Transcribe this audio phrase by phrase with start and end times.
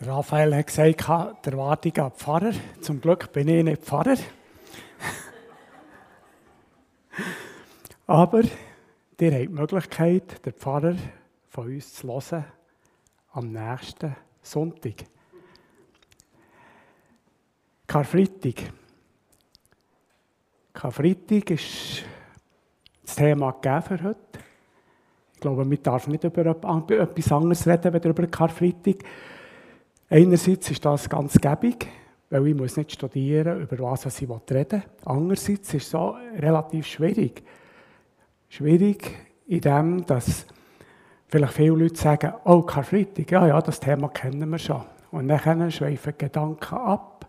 [0.00, 1.08] Der Raphael hat gesagt,
[1.44, 2.52] der Erwartung an Pfarrer.
[2.80, 4.14] Zum Glück bin ich nicht Pfarrer.
[8.06, 10.94] Aber ihr habt die Möglichkeit, den Pfarrer
[11.48, 12.44] von uns zu hören
[13.32, 15.04] am nächsten Sonntag.
[17.88, 18.70] Karfreitag.
[20.74, 22.04] Karfreitag ist
[23.04, 23.52] das Thema
[23.82, 24.38] für heute.
[25.34, 29.02] Ich glaube, man darf nicht über etwas anderes reden, als über Karfreitag.
[30.10, 31.86] Einerseits ist das ganz gäbig,
[32.30, 34.82] weil ich muss nicht studieren, über was ich reden will.
[35.04, 37.42] Andererseits ist es auch relativ schwierig.
[38.48, 39.14] Schwierig
[39.46, 40.46] in dem, dass
[41.26, 44.82] vielleicht viele Leute sagen, oh, Karfreitag, ja, ja, das Thema kennen wir schon.
[45.10, 47.28] Und dann schweifen Gedanken ab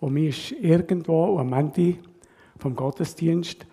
[0.00, 1.96] und mir ist irgendwo am Ende
[2.58, 3.66] vom Gottesdienst,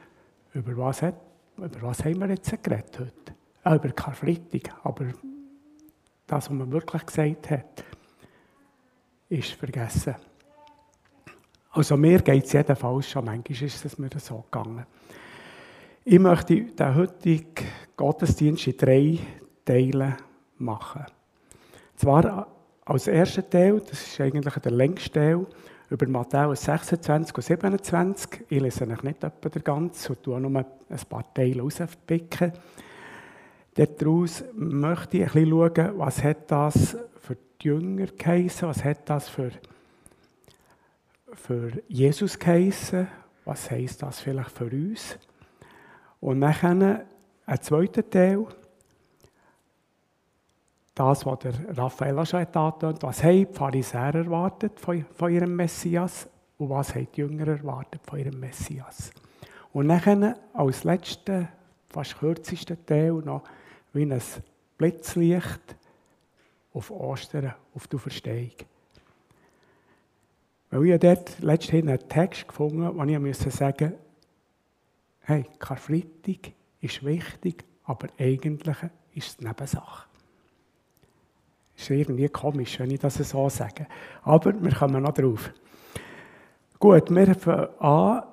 [0.54, 1.16] über was, hat,
[1.58, 3.36] über was haben wir jetzt geredet heute?
[3.64, 5.08] Ah, über Karfreitag, aber
[6.28, 7.84] das, was man wirklich gesagt hat,
[9.30, 10.16] ist vergessen.
[11.72, 14.86] Also mir geht es jedenfalls schon, manchmal ist es mir so gegangen.
[16.04, 17.54] Ich möchte den heutigen
[17.96, 19.20] Gottesdienst in drei
[19.66, 20.16] Teilen
[20.58, 21.06] machen.
[21.96, 22.48] Zwar
[22.86, 25.46] als erster Teil, das ist eigentlich der längste Teil,
[25.90, 28.46] über Matthäus 26 und 27.
[28.50, 32.54] Ich lese euch nicht etwa den ganzen und nur ein paar Teile rauspicken.
[33.74, 39.30] Daraus möchte ich ein bisschen schauen, was hat das für Jünger geheissen, was hat das
[39.30, 39.52] für,
[41.34, 43.08] für Jesus geheissen,
[43.46, 45.18] was heisst das vielleicht für uns.
[46.20, 47.02] Und dann
[47.46, 48.46] ein zweiter Teil,
[50.94, 56.28] das, was der Raphael schon angetönt, was haben die Pharisäer erwartet von, von ihrem Messias
[56.58, 59.12] und was haben die Jünger erwartet von ihrem Messias.
[59.74, 61.48] Und dann als letzten,
[61.88, 63.44] fast kürzesten Teil noch
[63.94, 64.22] wie ein
[64.78, 65.77] Blitzlicht
[66.78, 68.52] auf Ostern, auf die Verstehung.
[70.70, 73.94] Weil ich dort letztens einen Text gefunden wo ich musste sagen
[75.28, 78.78] hey, Karfreitag ist wichtig, aber eigentlich
[79.14, 80.08] ist es Nebensache.
[81.76, 83.88] Ist irgendwie komisch, wenn ich das so sage.
[84.24, 85.52] Aber wir kommen noch drauf.
[86.80, 88.24] Gut, wir fangen an,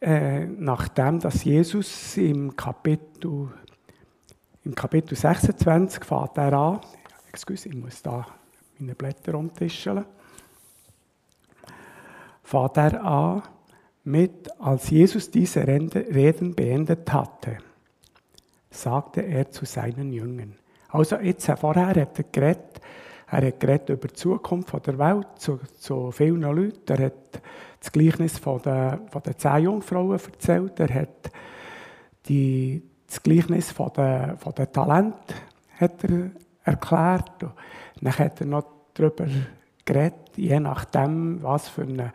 [0.00, 3.48] äh, nachdem dass Jesus im Kapitel
[4.64, 6.80] im Kapitel 26 fährt er an,
[7.28, 8.26] excuse, ich muss da
[8.78, 10.04] meine Blätter umtischeln,
[12.42, 13.42] fährt er an
[14.04, 17.58] mit, als Jesus diese Reden beendet hatte,
[18.70, 20.54] sagte er zu seinen Jüngern.
[20.88, 22.80] Also jetzt, äh, vorher hat er geredet,
[23.28, 26.80] er hat geredet über die Zukunft der Welt zu, zu vielen Leuten.
[26.88, 27.40] Er hat
[27.78, 30.80] das Gleichnis von den, von den zehn Jungfrauen erzählt.
[30.80, 31.30] Er hat
[32.26, 35.34] die, das Gleichnis von den, von den Talenten
[35.78, 36.30] hat er
[36.62, 37.42] erklärt.
[37.42, 37.52] Und
[38.00, 39.26] dann hat er noch darüber
[39.84, 42.12] geredet, je nachdem, was für, eine,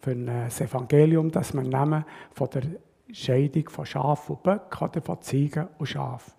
[0.00, 2.62] für ein Evangelium das wir nehmen, von der
[3.12, 6.36] Scheidung von Schaf und Böck oder von Ziegen und Schaf.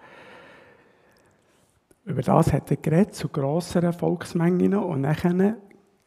[2.06, 4.74] Über das hat er geredet, zu grosseren Volksmengen.
[4.76, 5.58] Und dann,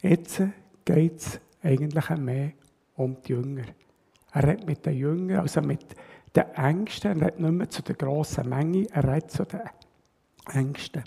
[0.00, 0.42] jetzt
[0.86, 2.52] geht es eigentlich mehr
[2.96, 3.64] um die Jünger.
[4.32, 6.09] Er redet mit den Jüngern, also mit den
[6.54, 7.20] Ängsten.
[7.20, 9.60] Er redet nicht mehr zu der grossen Menge, er redet zu den
[10.52, 11.04] Ängsten.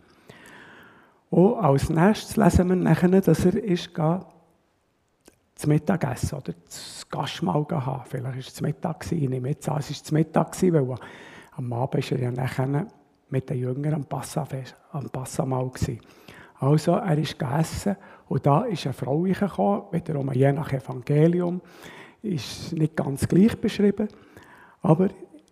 [1.29, 8.03] Und als nächstes lesen wir nachher, dass er ist zum Mittagessen oder das Gastmahl haben.
[8.05, 10.95] Vielleicht war es zum Mittag, ich nehme jetzt an, es war zum Mittag, weil
[11.55, 12.87] am Abend ist er ja nachher
[13.29, 15.99] mit den Jüngern am, Passafest, am Passamal gewesen.
[16.59, 17.95] Also, er ist gegessen
[18.27, 21.61] und da ist eine Frau gekommen, wiederum je nach Evangelium,
[22.21, 24.07] ist nicht ganz gleich beschrieben,
[24.83, 25.09] aber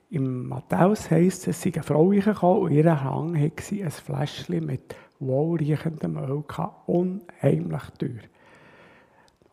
[0.10, 3.90] im Matthäus heisst es, es sei eine Frau gekommen und ihren Hang hatte sie ein
[3.90, 8.10] Fläschchen mit wohlriechendem Öl gehabt, unheimlich teuer.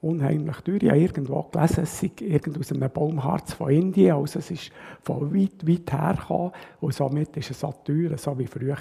[0.00, 0.83] Unheimlich teuer.
[0.83, 4.72] Ich habe irgendwo gelesen, es sei irgend aus einem Baumharz von Indien, also es ist
[5.03, 8.77] von weit, weit her gekommen und somit ist es so teuer, so wie früher,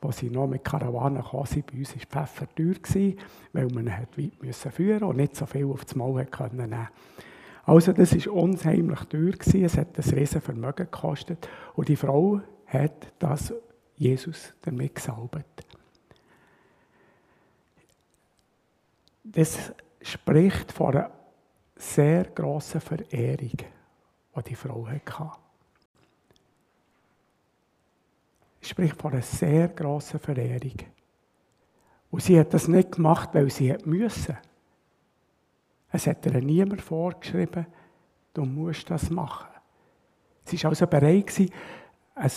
[0.00, 3.14] als sie noch mit Karawanen kamen, bei uns war Pfeffer teuer,
[3.52, 6.88] weil man weit führen und nicht so viel auf das Maul nehmen konnte.
[7.68, 9.62] Also das war unheimlich teuer, gewesen.
[9.62, 13.52] es hat ein riesen Vermögen gekostet und die Frau hat das
[13.94, 15.66] Jesus damit gesalbt.
[19.22, 21.10] Das spricht von einer
[21.76, 25.32] sehr grossen Verehrung, die die Frau hatte.
[28.62, 30.78] Es spricht von einer sehr grossen Verehrung.
[32.10, 34.38] Und sie hat das nicht gemacht, weil sie müssen.
[35.90, 37.66] Es hat ihr niemand vorgeschrieben,
[38.34, 39.48] du musst das machen.
[40.44, 41.50] Sie war also bereit, ein,
[42.14, 42.30] einen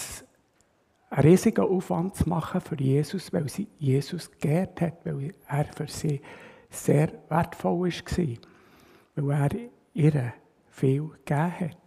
[1.23, 6.21] riesigen Aufwand zu machen für Jesus, weil sie Jesus geehrt hat, weil er für sie
[6.69, 8.37] sehr wertvoll war,
[9.15, 10.33] weil er ihr
[10.69, 11.77] viel gegeben hat.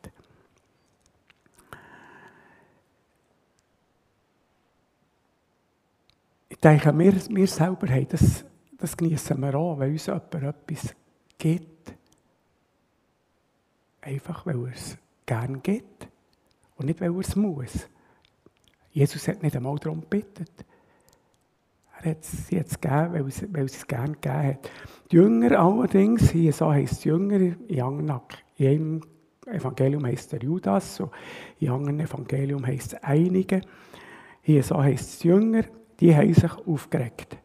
[6.48, 8.44] Ich denke, wir, wir selber haben das,
[8.78, 10.94] das genießen wir auch, wenn uns jemand etwas
[11.44, 11.94] gibt.
[14.00, 14.96] Einfach, weil er es
[15.26, 16.08] gerne gibt
[16.76, 17.86] und nicht, weil er es muss.
[18.92, 20.46] Jesus hat nicht einmal darum gebeten.
[21.98, 24.70] Er hat es jetzt gegeben, weil, weil es gerne gegeben hat.
[25.10, 27.82] Die Jünger allerdings, hier so heisst es Jünger, in
[28.58, 29.02] einem
[29.46, 31.10] Evangelium heisst der Judas, so
[31.60, 33.60] in anderen Evangelium heisst es einige.
[34.40, 35.64] Hier so heisst es Jünger,
[36.00, 37.36] die haben sich aufgeregt.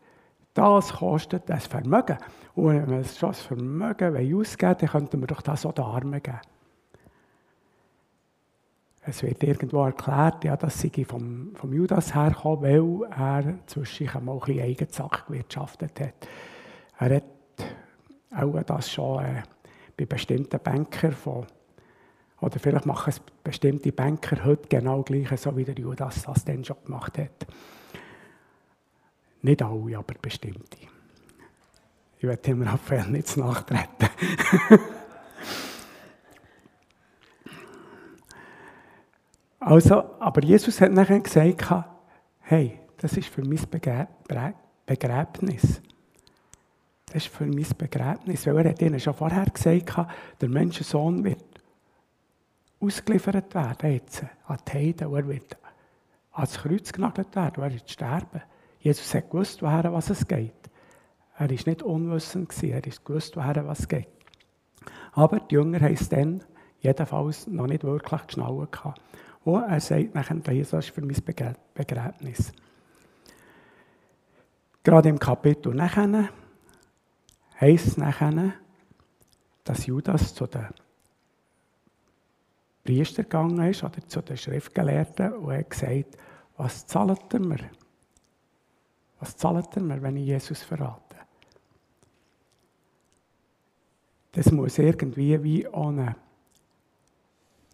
[0.60, 2.18] Das kostet ein Vermögen.
[2.54, 6.22] Und wenn wir schon das Vermögen ausgeben dann könnten wir doch das auch den Armen
[6.22, 6.42] geben.
[9.04, 14.36] Es wird irgendwo erklärt, ja, dass sie vom, vom Judas herkommen, weil er zwischendurch einmal
[14.36, 16.28] ein bisschen Eigensache gewirtschaftet hat.
[17.00, 17.24] Er hat
[18.36, 19.44] auch das schon äh,
[19.96, 21.46] bei bestimmten Bankern von,
[22.42, 26.66] oder vielleicht machen es bestimmte Banker heute genau gleich, so wie der Judas das dann
[26.66, 27.48] schon gemacht hat.
[29.42, 30.78] Nicht alle, aber bestimmte.
[32.18, 34.10] Ich werde dem Raphael nicht nachtreten.
[39.60, 41.86] also, aber Jesus hat nachher gesagt,
[42.42, 43.62] hey, das ist für mein
[44.86, 45.82] Begräbnis.
[47.06, 48.46] Das ist für mein Begräbnis.
[48.46, 49.96] Weil er hat ihnen schon vorher gesagt,
[50.42, 51.46] der Menschensohn wird
[52.82, 55.58] ausgeliefert werden jetzt an die Heiden und er wird
[56.32, 58.42] ans Kreuz genagelt werden er wird sterben.
[58.80, 60.54] Jesus hat gewusst, woher was es geht.
[61.38, 64.08] Er war nicht unwissend, er gewusst, woher was geht.
[65.14, 66.44] Aber die Jünger haben es dann
[66.80, 68.78] jedenfalls noch nicht wirklich geschnallt.
[69.44, 71.18] Und er sagt nachher, das ist für mein
[71.74, 72.54] Begräbnis.
[74.84, 76.30] Gerade im Kapitel nachher
[77.60, 78.54] heisst es nachher,
[79.64, 80.68] dass Judas zu den
[82.84, 86.18] Priester gegangen ist oder zu den Schriftgelehrten und er hat gesagt,
[86.58, 87.60] was zahlt ihr mir?
[89.20, 91.16] Was zahlt ihr mir, wenn ich Jesus verrate?
[94.32, 96.16] Das muss irgendwie wie ein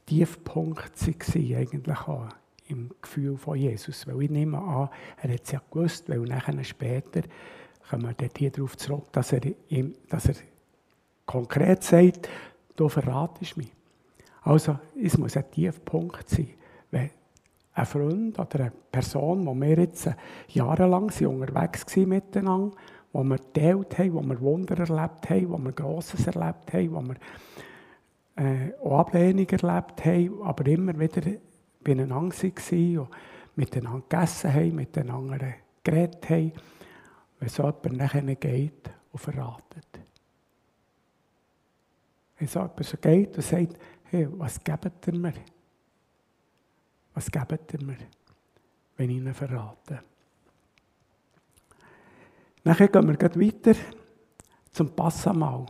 [0.05, 2.29] Tiefpunkt sein, eigentlich auch
[2.67, 4.07] im Gefühl von Jesus.
[4.07, 4.89] Weil ich nehme an,
[5.21, 7.21] er hat es ja gewusst, weil nachher später
[7.89, 10.35] kommen wir hier darauf zurück, dass er, ihm, dass er
[11.25, 12.29] konkret sagt,
[12.75, 13.71] du verratest mich.
[14.41, 16.49] Also, es muss ein Tiefpunkt sein.
[16.91, 17.09] Wenn
[17.75, 20.09] ein Freund oder eine Person, wo wir jetzt
[20.47, 22.75] jahrelang unterwegs waren miteinander,
[23.11, 27.01] wo wir geteilt haben, wo wir Wunder erlebt haben, wo wir Grosses erlebt haben, wo
[27.01, 27.15] wir
[28.37, 31.21] äh, auch Ablehnung erlebt haben, aber immer wieder
[31.83, 33.09] beieinander waren und
[33.55, 35.39] miteinander gegessen haben, miteinander
[35.83, 36.53] geredet haben,
[37.39, 39.99] wenn so jemand nachher geht und verratet.
[42.37, 45.33] Wenn so jemand so geht und sagt, hey, was gebt ihr mir?
[47.15, 47.97] Was gebt ihr mir,
[48.97, 50.03] wenn ich ihn verrate?
[52.63, 53.79] Nachher gehen wir weiter
[54.71, 55.65] zum Passamal.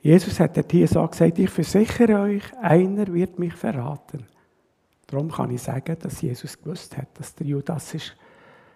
[0.00, 4.26] Jesus hat hier so gesagt, ich versichere euch, einer wird mich verraten.
[5.06, 8.16] Darum kann ich sagen, dass Jesus gewusst hat, dass der Judas ist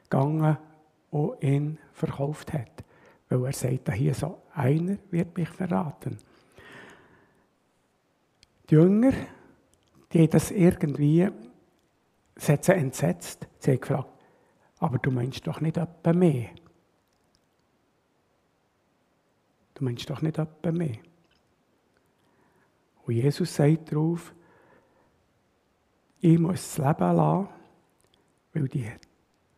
[0.09, 0.57] gegangen
[1.11, 2.85] und ihn verkauft hat.
[3.29, 6.19] Weil er sagt hier so, einer wird mich verraten.
[8.69, 9.13] Die Jünger
[10.13, 11.29] die haben das irgendwie,
[12.41, 13.47] hat sie entsetzt.
[13.59, 14.09] Sie haben gefragt,
[14.79, 16.51] aber du meinst doch nicht etwa mehr.
[19.75, 20.97] Du meinst doch nicht etwa mehr.
[23.07, 24.35] Und Jesus sagt darauf,
[26.21, 27.49] ich muss das Leben lassen,
[28.53, 28.91] weil die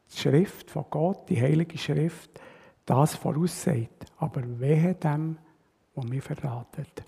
[0.09, 2.41] Schrift von Gott, die Heilige Schrift,
[2.85, 4.07] das voraussagt.
[4.19, 5.39] Aber wehe dem,
[5.95, 7.05] der mich verratet.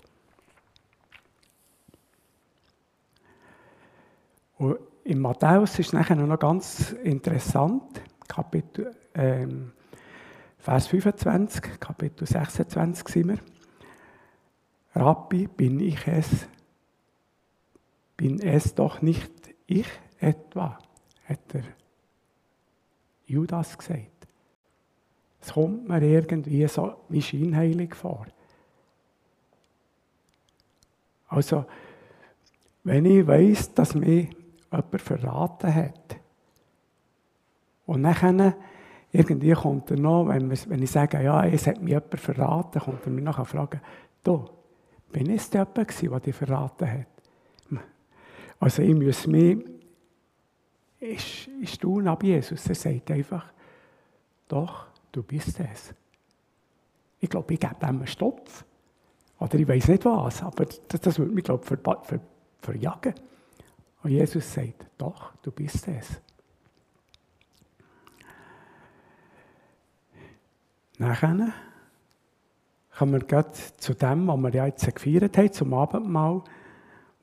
[4.61, 7.81] Und in Matthäus ist nachher noch ganz interessant,
[8.27, 9.71] Kapitel, ähm,
[10.59, 13.39] Vers 25, Kapitel 26 sind wir.
[14.93, 16.47] Rabbi, bin ich es?
[18.15, 19.31] Bin es doch nicht
[19.65, 19.87] ich
[20.19, 20.77] etwa?
[21.25, 21.63] Hat der
[23.25, 24.27] Judas gesagt.
[25.41, 28.27] Es kommt mir irgendwie so wie scheinheilig vor.
[31.29, 31.65] Also,
[32.83, 34.27] wenn ich weiß, dass mir
[34.71, 36.15] jemand verraten hat.
[37.85, 38.53] Und dann
[39.11, 42.79] irgendwie kommt er noch, wenn, wir, wenn ich sage, ja, es hat mich jemand verraten,
[42.79, 43.81] kommt er mir nachher fragen,
[44.23, 44.45] du,
[45.11, 47.07] bin ich der jemand der dich verraten hat?
[48.59, 49.57] Also ich muss mich
[51.01, 52.67] ist du ab Jesus.
[52.67, 53.51] Er sagt einfach,
[54.47, 55.93] doch, du bist es.
[57.19, 58.63] Ich glaube, ich gebe dem einen Stopf.
[59.39, 62.19] Oder ich weiß nicht was, aber das, das würde mich, glaube ich, ver, ver,
[62.59, 63.15] verjagen.
[64.03, 66.19] Und Jesus sagt, doch, du bist es.
[70.97, 71.53] Nachher
[72.97, 76.43] kommen wir gerade zu dem, was wir ja jetzt gefeiert haben, zum Abendmahl,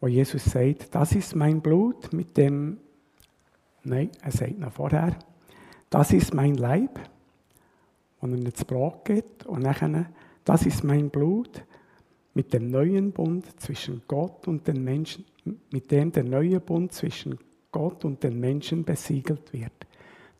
[0.00, 2.78] wo Jesus sagt, das ist mein Blut, mit dem,
[3.84, 5.16] nein, er sagt noch vorher,
[5.90, 6.98] das ist mein Leib,
[8.20, 10.06] und er ins Brot geht, und nachher,
[10.44, 11.62] das ist mein Blut,
[12.38, 15.24] mit dem neuen Bund zwischen Gott und den Menschen,
[15.72, 17.36] mit dem der neue Bund zwischen
[17.72, 19.72] Gott und den Menschen besiegelt wird.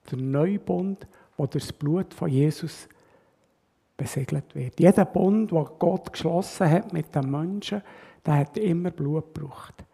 [0.08, 2.88] Der neue Bund, wo das Blut von Jesus
[3.96, 4.78] besegelt wird.
[4.78, 7.82] Jeder Bund, den Gott geschlossen hat mit den Menschen,
[8.24, 9.84] der hat immer Blut gebraucht.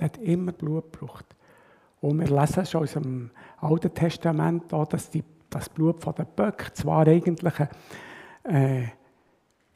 [0.00, 1.26] Der hat immer Blut gebraucht.
[2.00, 6.74] Und wir lesen schon aus dem Alten Testament dass die, das Blut von den Böcken
[6.74, 7.54] zwar eigentlich
[8.42, 8.86] äh,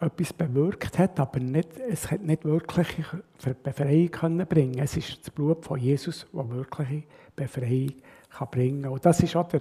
[0.00, 3.04] etwas bewirkt hat, aber nicht, es hat nicht wirkliche
[3.62, 4.78] Befreiung können bringen.
[4.78, 7.04] Es ist das Blut von Jesus, das wirkliche
[7.36, 7.92] Befreiung
[8.30, 8.86] kann bringen.
[8.86, 9.60] Und das ist auch der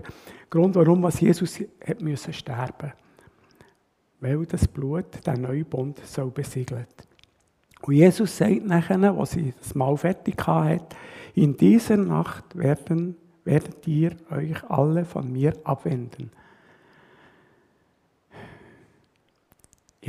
[0.50, 2.94] Grund, warum Jesus hat müssen sterben
[4.22, 6.02] weil das Blut den neuen Bund
[6.34, 7.08] besiegelt.
[7.82, 10.96] Und Jesus sagt nachher, als sie das Mal fertig hat,
[11.34, 13.16] in dieser Nacht werden,
[13.46, 16.32] werdet ihr euch alle von mir abwenden.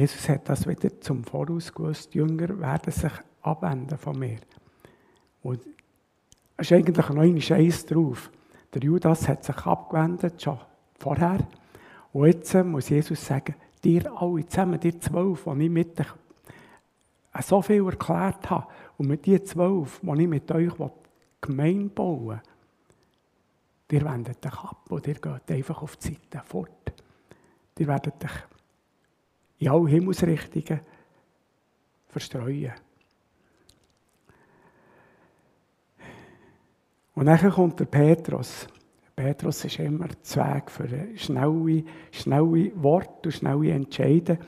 [0.01, 4.39] Jesus hat das wieder zum Voraus gewusst, die Jünger werden sich abwenden von mir.
[5.43, 5.61] Und
[6.57, 8.31] es ist eigentlich noch ein Scheiß drauf.
[8.73, 10.59] Der Judas hat sich abgewendet, schon
[10.99, 11.47] vorher.
[12.15, 13.55] Und jetzt muss Jesus sagen,
[13.85, 16.07] dir alle zusammen, dir zwölf, die ich mit euch
[17.43, 20.73] so viel erklärt habe, und mit diesen zwölf, die ich mit euch
[21.43, 22.41] gemein bauen
[23.93, 26.71] ihr wendet euch ab und ihr geht einfach auf die Seite fort.
[27.77, 28.60] Ihr werdet euch
[29.61, 30.81] in alle Himmelsrichtungen
[32.09, 32.73] verstreuen.
[37.15, 38.67] Und dann kommt der Petrus.
[39.15, 44.41] Petrus ist immer Zweig für schnelle, schnelle Worte und schnelle Entscheidungen.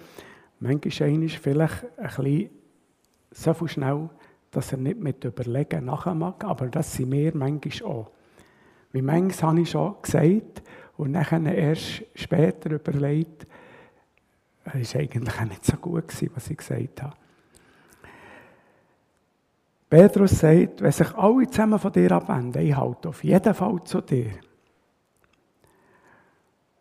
[0.61, 2.51] Manchmal ist vielleicht ein bisschen
[3.31, 4.09] so schnell,
[4.51, 8.11] dass er nicht mit Überlegen nachher mag, aber das sind wir manchmal auch.
[8.93, 10.63] Wie manches habe ich schon gesagt
[10.97, 13.47] und dann erst später überlegt,
[14.65, 16.05] es war eigentlich auch nicht so gut,
[16.35, 17.17] was ich gesagt habe.
[19.89, 24.01] Petrus sagt, wenn sich alle zusammen von dir abwenden, ich halte auf jeden Fall zu
[24.01, 24.33] dir.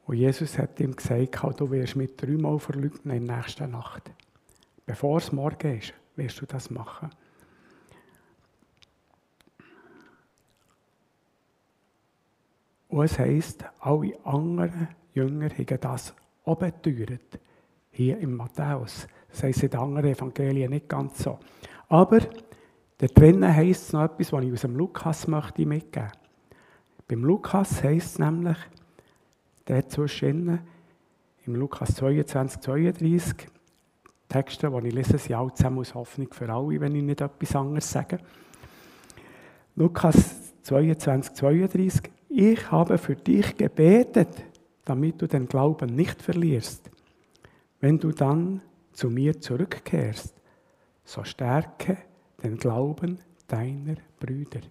[0.06, 4.12] Und Jesus hat ihm gesagt, du wirst mich dreimal verleugnen in der nächsten Nacht.
[4.86, 7.10] Bevor es morgen ist, wirst du das machen.
[12.88, 17.40] Und es heisst, alle anderen Jünger haben das auch beteuert.
[17.92, 19.08] Hier im Matthäus.
[19.30, 21.40] Das heisst in anderen Evangelien nicht ganz so.
[21.90, 22.20] Aber
[22.98, 26.12] da drinnen heisst es noch etwas, was ich aus dem Lukas möchte mitgeben.
[27.08, 28.58] Beim Lukas heisst es nämlich,
[29.68, 30.60] der zwischen
[31.46, 33.48] im Lukas 22, 32,
[34.30, 37.56] Texte, die ich lese, sind alle zusammen aus Hoffnung für alle, wenn ich nicht etwas
[37.56, 38.20] anderes sage.
[39.76, 44.30] Lukas 22, 32, ich habe für dich gebetet,
[44.86, 46.90] damit du den Glauben nicht verlierst.
[47.82, 48.62] Wenn du dann
[48.94, 50.34] zu mir zurückkehrst,
[51.04, 51.98] so stärke
[52.42, 54.62] den Glauben deiner Brüder.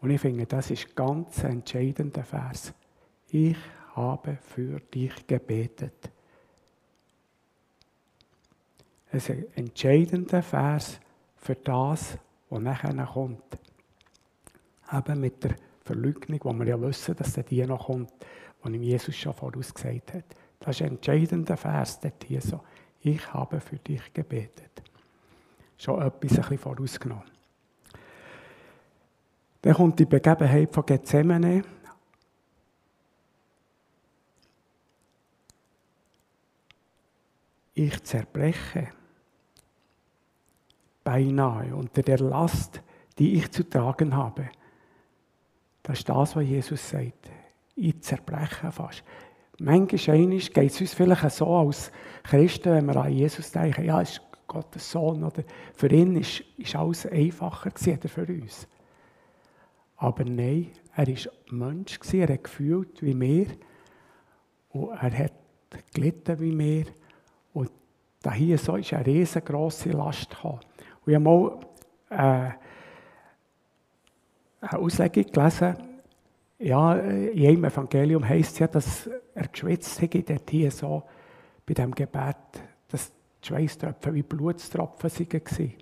[0.00, 2.74] Und ich finde, das ist ganz entscheidender Vers
[3.30, 3.56] ich
[3.94, 6.10] habe für dich gebetet.
[9.10, 11.00] Es ist ein entscheidender Vers
[11.36, 12.18] für das,
[12.50, 13.42] was nachher kommt.
[14.92, 18.12] Eben mit der Verleugnung, wo wir ja wissen, dass der die noch kommt,
[18.64, 20.24] die ihm Jesus schon vorausgesagt hat.
[20.60, 22.60] Das ist ein entscheidender Vers dort hier so.
[23.00, 24.82] Ich habe für dich gebetet.
[25.76, 27.30] Schon etwas ein bisschen vorausgenommen.
[29.62, 31.62] Dann kommt die Begebenheit von Gethsemane.
[37.78, 38.88] ich zerbreche
[41.04, 42.82] beinahe unter der Last,
[43.18, 44.50] die ich zu tragen habe.
[45.82, 47.30] Das ist das, was Jesus sagt.
[47.76, 49.04] Ich zerbreche fast.
[49.60, 51.90] Manchmal geht es uns vielleicht so als
[52.22, 55.42] Christen, wenn wir an Jesus denken, ja, ist Gottes Sohn, oder
[55.74, 58.68] für ihn ist, ist alles einfacher gewesen, für uns.
[59.96, 63.46] Aber nein, er war Mensch, gewesen, er hat gefühlt wie wir
[64.70, 65.32] und er hat
[65.92, 66.84] gelitten wie wir
[68.22, 70.60] da hier so ist eine riesengroße Last gekommen.
[71.04, 71.58] Und ich habe mal
[72.10, 72.50] äh,
[74.60, 75.76] eine Auslegung gelesen,
[76.58, 81.04] ja, in einem Evangelium heisst es ja, dass er geschwitzt hat, dort hier so
[81.64, 82.36] bei diesem Gebet,
[82.88, 83.12] dass
[83.42, 85.72] die Schweißtropfen wie Blutstropfen waren.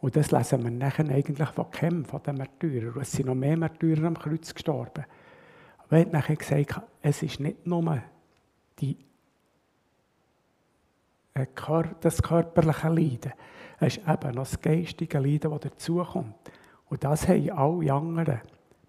[0.00, 3.00] Und das lesen wir nachher eigentlich von Kem, von den Märtyrern.
[3.00, 5.04] Es sind noch mehr Märtyrer am Kreuz gestorben.
[5.78, 8.02] Aber er hat nachher gesagt, es ist nicht nur
[8.80, 8.96] die,
[11.34, 11.46] äh,
[12.00, 13.32] das körperliche Leiden,
[13.80, 16.34] es ist eben noch das geistige Leiden, das dazukommt.
[16.86, 18.40] Und das haben alle anderen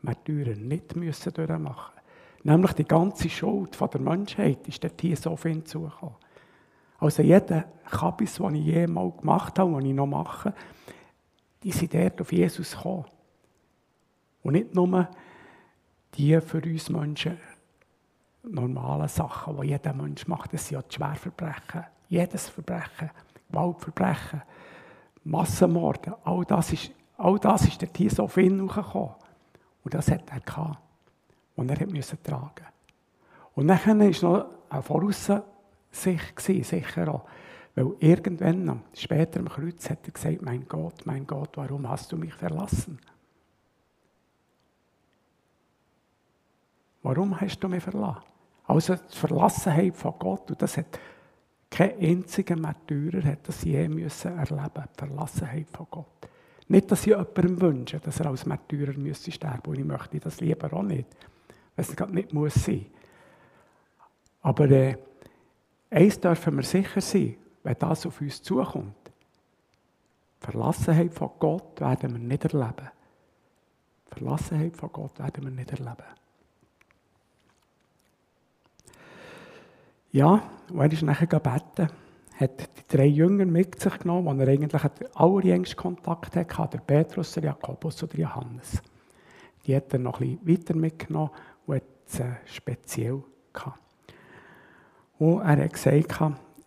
[0.05, 1.95] Märtyrer nicht müssen durchmachen
[2.45, 6.15] Nämlich die ganze Schuld der Menschheit ist dort hier so viel zugekommen.
[7.00, 10.53] Also jeder Kabis, den ich jemals gemacht habe, den ich noch mache,
[11.63, 13.05] die sind dort auf Jesus gekommen.
[14.43, 15.09] Und nicht nur
[16.13, 17.39] die für uns Menschen
[18.43, 21.85] normalen Sachen, die jeder Mensch macht, das sind ja die Schwerverbrechen.
[22.09, 23.09] Jedes Verbrechen,
[23.50, 24.43] Gewaltverbrechen,
[25.24, 29.15] Massenmorde, all das ist, all das ist dort hier so viel hochgekommen.
[29.85, 30.79] Und das hat er gehabt.
[31.55, 32.65] Und er musste tragen.
[33.53, 35.45] Und dann war noch eine Voraussicht,
[36.39, 37.25] sicher auch.
[37.75, 42.17] Weil irgendwann, später am Kreuz, hat er gesagt, mein Gott, mein Gott, warum hast du
[42.17, 42.99] mich verlassen?
[47.03, 48.23] Warum hast du mich verlassen?
[48.65, 50.99] Also die Verlassenheit von Gott, und das hat
[51.69, 56.29] kein einziger Märtyrer hat das je müssen erleben, die Verlassenheit von Gott.
[56.67, 60.41] Nicht, dass ich jemandem wünsche, dass er als Märtyrer müsste sterben, und ich möchte das
[60.41, 61.07] lieber auch nicht,
[61.75, 62.88] weil es nicht muss sein.
[64.41, 64.98] Aber äh,
[65.89, 68.95] eins dürfen wir sicher sein, wenn das auf uns zukommt.
[70.39, 72.89] Verlassenheit von Gott werden wir nicht erleben.
[74.07, 76.05] Verlassenheit von Gott werden wir nicht erleben.
[80.12, 81.89] Ja, und er ist nachher gebeten,
[82.39, 86.83] hat die drei Jünger mit sich genommen, die er eigentlich den allerjüngsten Kontakt hatte, der
[86.83, 88.81] Petrus, der Jakobus oder Johannes.
[89.65, 91.31] Die hat er noch ein bisschen weiter mitgenommen
[91.65, 92.21] und hat es
[92.53, 93.23] speziell
[93.53, 93.79] gehabt.
[95.17, 95.95] Und er hat gesagt,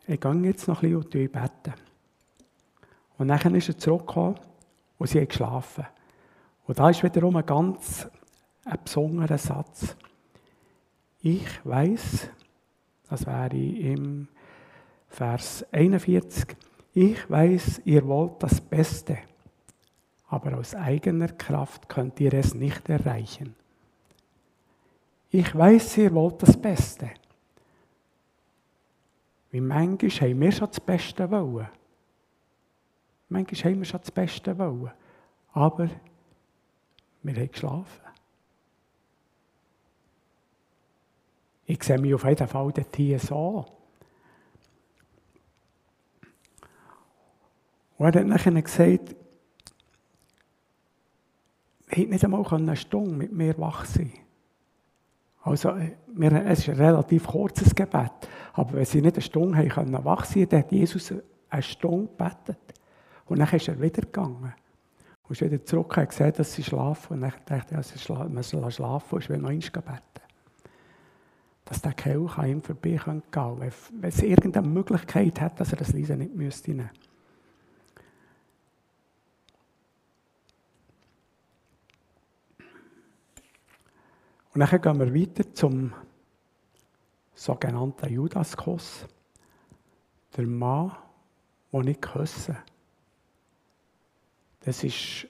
[0.07, 1.75] ich gehe jetzt noch ein bisschen und beten.
[3.19, 4.37] Und dann ist er zurückgekommen
[4.97, 5.87] und sie haben geschlafen.
[6.67, 8.09] Und da ist wiederum ein ganz
[8.65, 9.97] ein besonderer Satz.
[11.21, 12.31] Ich weiß,
[13.09, 14.29] das wäre im
[15.09, 16.57] Vers 41,
[16.95, 19.19] ich weiß, ihr wollt das Beste,
[20.29, 23.55] aber aus eigener Kraft könnt ihr es nicht erreichen.
[25.31, 27.11] Ich weiß, ihr wollt das Beste.
[29.51, 31.69] Wie manchmal haben wir schon das Beste wollen.
[33.29, 34.91] Manchmal haben wir schon das Beste wollen.
[35.53, 35.89] Aber
[37.23, 38.01] wir haben geschlafen.
[41.67, 43.78] Ich sehe mich auf jeden Fall dort hier so.
[47.99, 49.17] Und er hat nachher gesagt,
[51.91, 54.13] ich hätte nicht einmal eine Stunde mit mir wach sein
[55.43, 55.97] Also, äh,
[56.45, 58.13] es ist ein relativ kurzes Gebet.
[58.53, 61.13] Aber wenn sie nicht eine Stunde können wach sein dann hat Jesus
[61.51, 62.59] eine Stunde gebetet.
[63.27, 64.55] Und dann ist er wieder gegangen.
[65.25, 67.15] Und ist wieder zurück und gesehen, dass sie schlafen.
[67.15, 70.03] Und dann dachte ich, man soll schlafen und ist wieder noch einmal gebeten.
[71.65, 73.73] Dass der Kelch an ihm vorbei gehen könnte.
[73.93, 76.91] Wenn, es irgendeine Möglichkeit hat, dass er das Leisen nicht müsste nehmen
[84.59, 85.93] Und dann gehen wir weiter zum
[87.33, 89.07] sogenannten Judaskos,
[90.37, 90.97] der Mann,
[91.73, 92.57] der nicht küssen.
[94.59, 95.29] Das ist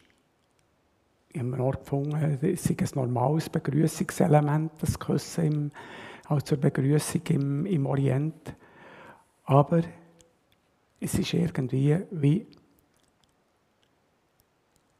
[1.34, 5.70] im Ort gefunden, das ist ein normales Begrüßungselement, das Küssen im,
[6.28, 8.54] auch zur Begrüßung im, im Orient.
[9.44, 9.82] Aber
[11.00, 12.46] es ist irgendwie wie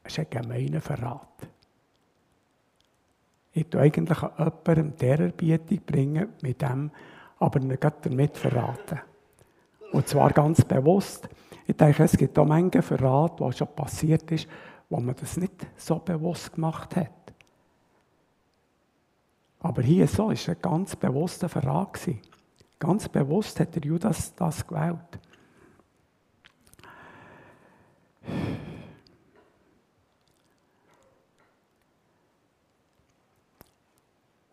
[0.03, 1.49] es ein gemeiner Verrat.
[3.59, 6.91] Ich tue eigentlich an jemandem der Erbietung bringen, mit dem
[7.39, 9.01] aber nicht damit verraten.
[9.91, 11.27] Und zwar ganz bewusst.
[11.67, 14.47] Ich denke, es gibt auch Menge Verrat, was schon passiert ist,
[14.89, 17.11] wo man das nicht so bewusst gemacht hat.
[19.59, 21.99] Aber hier so es ein ganz bewusster Verrat.
[22.79, 25.19] Ganz bewusst hat der Judas das gewählt.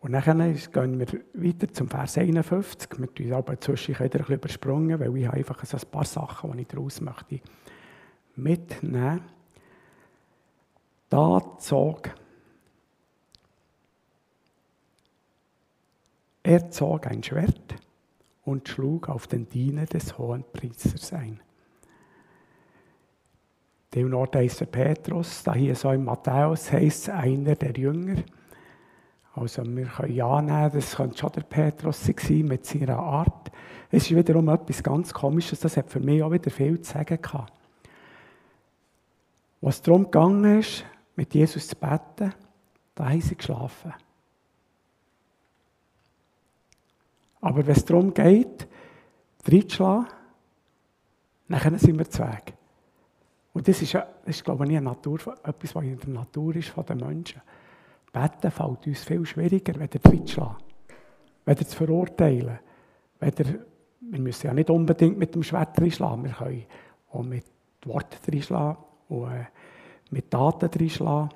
[0.07, 2.97] Und dann gehen wir weiter zum Vers 51.
[2.97, 6.53] Wir tun aber zwischendurch wieder ein bisschen übersprungen, weil ich einfach so ein paar Sachen,
[6.53, 7.41] die ich daraus möchte
[8.37, 9.21] mitnehmen.
[11.09, 12.09] Da zog
[16.41, 17.75] er zog ein Schwert
[18.45, 21.41] und schlug auf den Diener des hohen Priesters ein.
[23.93, 28.23] Dem Ort heißt der Petrus, da hier so in Matthäus heißt einer der Jünger.
[29.37, 33.51] Also wir können ja nehmen, das könnte schon der Petrus sein mit seiner Art.
[33.91, 37.21] Es ist wiederum etwas ganz Komisches, das hat für mich auch wieder viel zu sagen
[37.21, 37.53] gehabt.
[39.61, 40.83] Was darum gegangen ist,
[41.15, 42.33] mit Jesus zu beten,
[42.95, 43.93] da haben sie geschlafen.
[47.39, 48.67] Aber wenn es darum geht,
[49.47, 50.07] reinzuschlagen,
[51.47, 52.53] dann sind wir zu Weg.
[53.53, 56.69] Und das ist, das ist glaube ich, eine Natur, etwas, was in der Natur ist
[56.69, 57.41] von den Menschen.
[58.17, 60.57] Beten fällt uns viel schwieriger, weder reinzuschlagen,
[61.45, 62.59] weder zu verurteilen,
[63.19, 63.45] weder,
[63.99, 66.65] wir müssen ja nicht unbedingt mit dem Schwert reinschlagen, wir können
[67.11, 67.45] auch mit
[67.85, 69.45] Worten reinschlagen und äh,
[70.09, 71.29] mit Taten reinschlagen.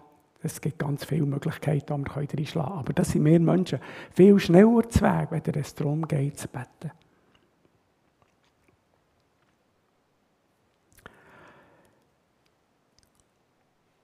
[0.44, 2.80] Es gibt ganz viele Möglichkeiten, die wir reinschlagen können.
[2.80, 3.80] Aber das sind wir Menschen
[4.12, 6.92] viel schneller zu Weg, wenn es darum geht, zu beten.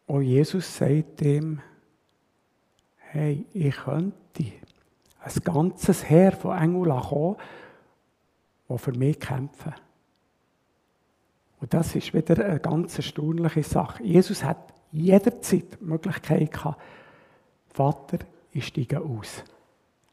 [0.06, 1.60] Und Jesus sagt ihm,
[3.12, 4.14] hey, ich könnte
[5.20, 7.36] ein ganzes Heer von Engeln kommen,
[8.70, 9.74] die für mich kämpfen.
[11.60, 14.04] Und das ist wieder eine ganz erstaunliche Sache.
[14.04, 16.82] Jesus hat jederzeit die Möglichkeit gehabt,
[17.74, 18.20] Vater,
[18.52, 19.44] ich steige aus.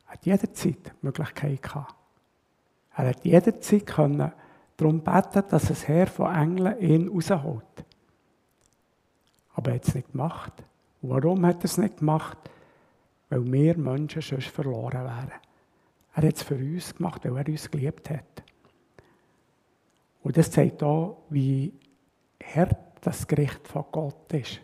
[0.07, 1.95] Er hat jederzeit die Möglichkeit gehabt.
[2.97, 4.33] Er hat jederzeit können
[4.77, 7.85] darum beten, dass ein Herr von Engeln ihn rausholt.
[9.55, 10.53] Aber er hat es nicht gemacht.
[11.03, 12.39] Warum hat er es nicht gemacht?
[13.29, 15.33] Weil wir Menschen sonst verloren wären.
[16.15, 18.43] Er hat es für uns gemacht, weil er uns geliebt hat.
[20.23, 21.73] Und das zeigt auch, wie
[22.43, 24.61] hart das Gericht von Gott ist,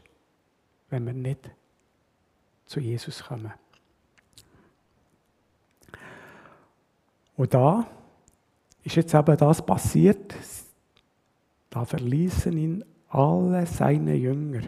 [0.89, 1.51] wenn wir nicht
[2.67, 3.53] zu Jesus kommen.
[7.37, 7.87] Und da
[8.83, 10.35] ist jetzt eben das passiert.
[11.69, 14.63] Da verließen ihn alle seine Jünger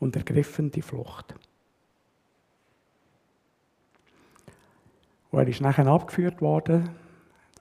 [0.00, 1.34] und ergriffen die Flucht.
[5.32, 6.90] Und er ist nachher abgeführt worden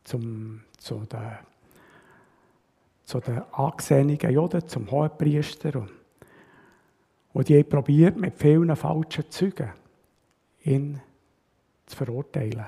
[0.03, 1.37] zum, zu den,
[3.05, 5.77] zu den angesehenen Juden, zum Hohepriester.
[5.77, 5.89] Und,
[7.33, 9.71] und die haben probiert, mit vielen falschen Zeugen
[10.65, 10.99] ihn
[11.85, 12.65] zu verurteilen.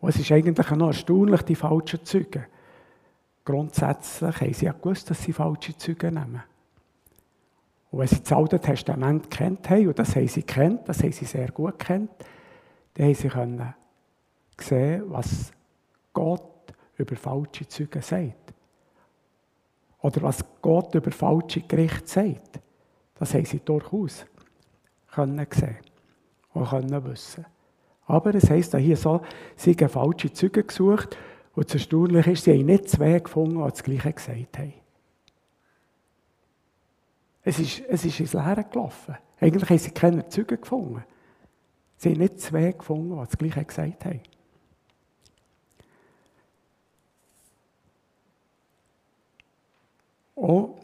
[0.00, 2.46] Und es ist eigentlich noch erstaunlich, die falschen Zeugen.
[3.44, 6.42] Grundsätzlich haben sie ja gewusst, dass sie falsche Zeugen nehmen.
[7.90, 11.12] Und wenn sie das Alte Testament kennt haben, und das haben sie kennt, das haben
[11.12, 12.10] sie sehr gut kennt,
[13.00, 13.74] dann haben
[14.58, 15.52] sie sehen, was
[16.12, 18.52] Gott über falsche Zeugen sagt.
[20.02, 22.60] Oder was Gott über falsche Gerichte sagt.
[23.14, 24.26] Das haben sie durchaus
[25.10, 25.78] können sehen
[26.52, 27.46] und können wissen.
[28.06, 29.22] Aber es heisst hier so,
[29.56, 31.16] sie haben falsche Zeugen gesucht
[31.54, 34.74] und das Erstaunliche ist, sie haben nicht zwei gefunden, die das Gleiche gesagt haben.
[37.42, 39.16] Es ist, es ist ins Leere gelaufen.
[39.40, 41.02] Eigentlich haben sie keine Zeugen gefunden.
[42.00, 44.20] Sie haben nicht zwei gefunden, die das Gleiche gesagt haben.
[50.34, 50.80] Und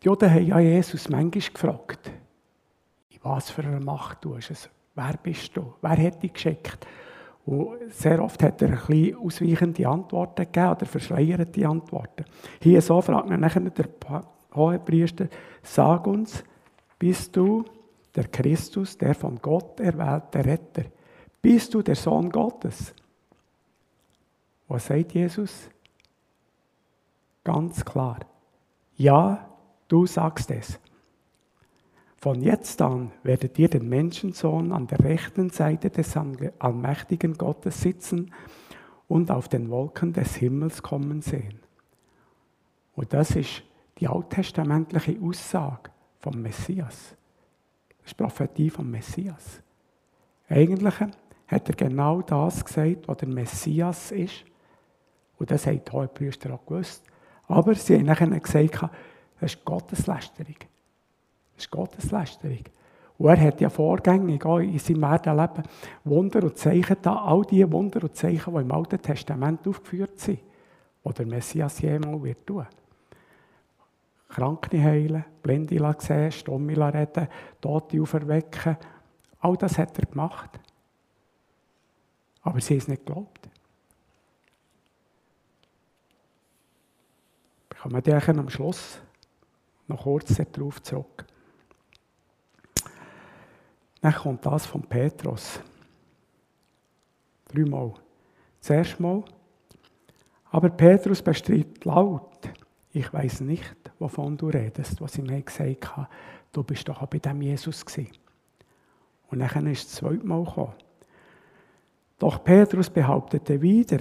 [0.00, 2.10] die Juden haben ja Jesus manchmal gefragt,
[3.10, 4.70] in was für eine Macht du hast.
[4.94, 5.74] Wer bist du?
[5.82, 6.86] Wer hat dich geschickt?
[7.44, 12.24] Und sehr oft hat er ein bisschen ausweichende Antworten gegeben oder verschleierte Antworten.
[12.62, 13.86] Hier so fragt man nachher der
[14.54, 15.28] Hohepriester,
[15.62, 16.42] sag uns,
[16.98, 17.66] bist du
[18.18, 20.84] der Christus, der von Gott erwählte Retter?
[21.40, 22.92] Bist du der Sohn Gottes?
[24.66, 25.70] Was sagt Jesus?
[27.44, 28.18] Ganz klar.
[28.96, 29.48] Ja,
[29.86, 30.80] du sagst es.
[32.16, 36.16] Von jetzt an werdet ihr den Menschensohn an der rechten Seite des
[36.58, 38.34] allmächtigen Gottes sitzen
[39.06, 41.60] und auf den Wolken des Himmels kommen sehen.
[42.96, 43.62] Und das ist
[43.98, 47.14] die alttestamentliche Aussage vom Messias.
[48.08, 49.60] Das ist Prophetie vom Messias.
[50.48, 50.94] Eigentlich
[51.46, 54.46] hat er genau das gesagt, was der Messias ist.
[55.38, 57.04] Und das hat die Hohepriester auch gewusst.
[57.48, 58.90] Aber sie haben nachher gesagt,
[59.38, 60.56] das ist Gotteslästerung.
[61.54, 62.64] Das ist Gotteslästerung.
[63.18, 65.64] Und er hat ja vorgängig auch in seinem Erdenleben
[66.04, 70.40] Wunder und Zeichen da, all die Wunder und Zeichen, die im Alten Testament aufgeführt sind,
[71.04, 72.66] die der Messias jemals wird tun.
[74.28, 77.28] Kranke heilen, Blinde sehen, Stumme reden,
[77.60, 78.76] Tote auferwecken.
[79.40, 80.60] All das hat er gemacht.
[82.42, 83.48] Aber sie haben es nicht geglaubt.
[87.72, 89.00] Ich komme dann am Schluss
[89.86, 91.24] noch kurz darauf zurück.
[94.00, 95.60] Dann kommt das von Petrus.
[97.46, 97.94] Dreimal.
[98.60, 99.24] Zuerst mal.
[100.50, 102.48] Aber Petrus bestreitet laut.
[102.98, 106.08] Ich weiß nicht, wovon du redest, was ich mir gesagt habe.
[106.52, 108.10] Du bist doch auch bei dem Jesus gewesen.
[109.28, 110.74] Und dann ist es zweimal gekommen.
[112.18, 114.00] Doch Petrus behauptete wieder,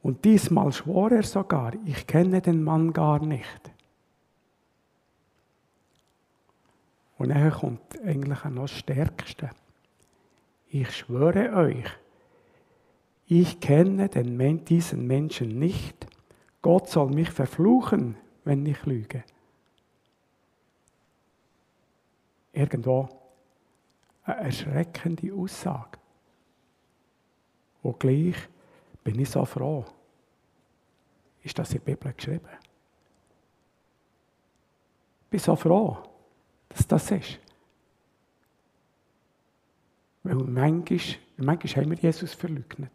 [0.00, 3.72] und diesmal schwor er sogar, ich kenne den Mann gar nicht.
[7.18, 9.50] Und dann kommt eigentlich noch das Stärkste.
[10.68, 11.86] Ich schwöre euch,
[13.26, 16.06] ich kenne den, diesen Menschen nicht.
[16.66, 19.22] Gott soll mich verfluchen, wenn ich lüge.
[22.52, 23.08] Irgendwo
[24.24, 25.96] eine erschreckende Aussage.
[27.84, 28.34] Und gleich
[29.04, 29.84] bin ich so froh,
[31.44, 32.48] ist das in der Bibel geschrieben.
[35.22, 35.98] Ich bin so froh,
[36.70, 37.38] dass das ist.
[40.24, 40.98] Weil manchmal,
[41.36, 42.90] manchmal haben wir Jesus verleugnet.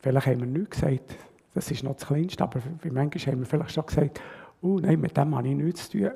[0.00, 1.18] Vielleicht haben wir nichts gesagt,
[1.54, 4.20] das ist noch das Kleinste, aber manchmal haben wir vielleicht schon gesagt,
[4.62, 6.10] oh nein, mit dem habe ich nichts zu tun.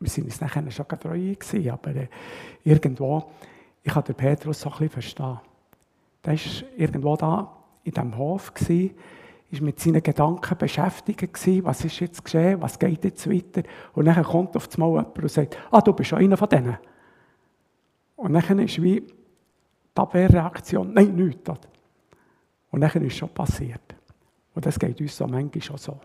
[0.00, 2.08] Wir sind uns nachher schon treu gewesen, aber äh,
[2.64, 3.30] irgendwo,
[3.82, 5.40] ich habe den Petrus so ein bisschen verstehen.
[6.24, 6.40] Der war
[6.76, 8.52] irgendwo da in diesem Hof,
[9.52, 13.62] ist mit seinen Gedanken beschäftigt gewesen, was ist jetzt geschehen, was geht jetzt weiter.
[13.92, 16.78] Und dann kommt auf einmal jemand und sagt, ah, du bist schon einer von denen.
[18.16, 21.50] Und dann ist wie die Abwehrreaktion, nein, nichts.
[22.72, 23.94] Und dann ist es schon passiert.
[24.54, 26.00] Und das geht uns so manchmal schon so.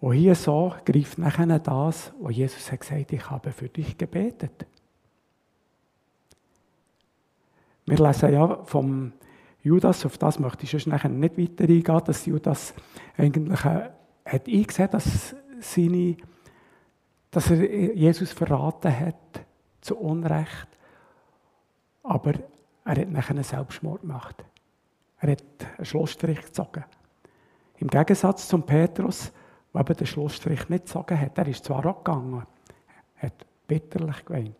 [0.00, 4.66] Und hier so greift nachher das, was Jesus hat gesagt, ich habe für dich gebetet.
[7.84, 9.12] Wir lesen ja vom
[9.62, 12.72] Judas, auf das möchte ich nachher nicht weiter eingehen, dass Judas
[13.16, 13.90] eigentlich äh,
[14.24, 15.34] hat eingesehen, dass,
[17.30, 19.44] dass er Jesus verraten hat,
[19.80, 20.68] zu Unrecht.
[22.02, 22.34] Aber
[22.84, 24.44] er hat nachher einen Selbstmord gemacht.
[25.18, 25.42] Er hat
[25.76, 26.84] einen Schlussstrich gezogen.
[27.76, 29.32] Im Gegensatz zum Petrus,
[29.72, 31.38] der eben den Schlussstrich nicht gezogen hat.
[31.38, 32.44] Er ist zwar auch gegangen,
[33.16, 34.56] hat bitterlich geweint.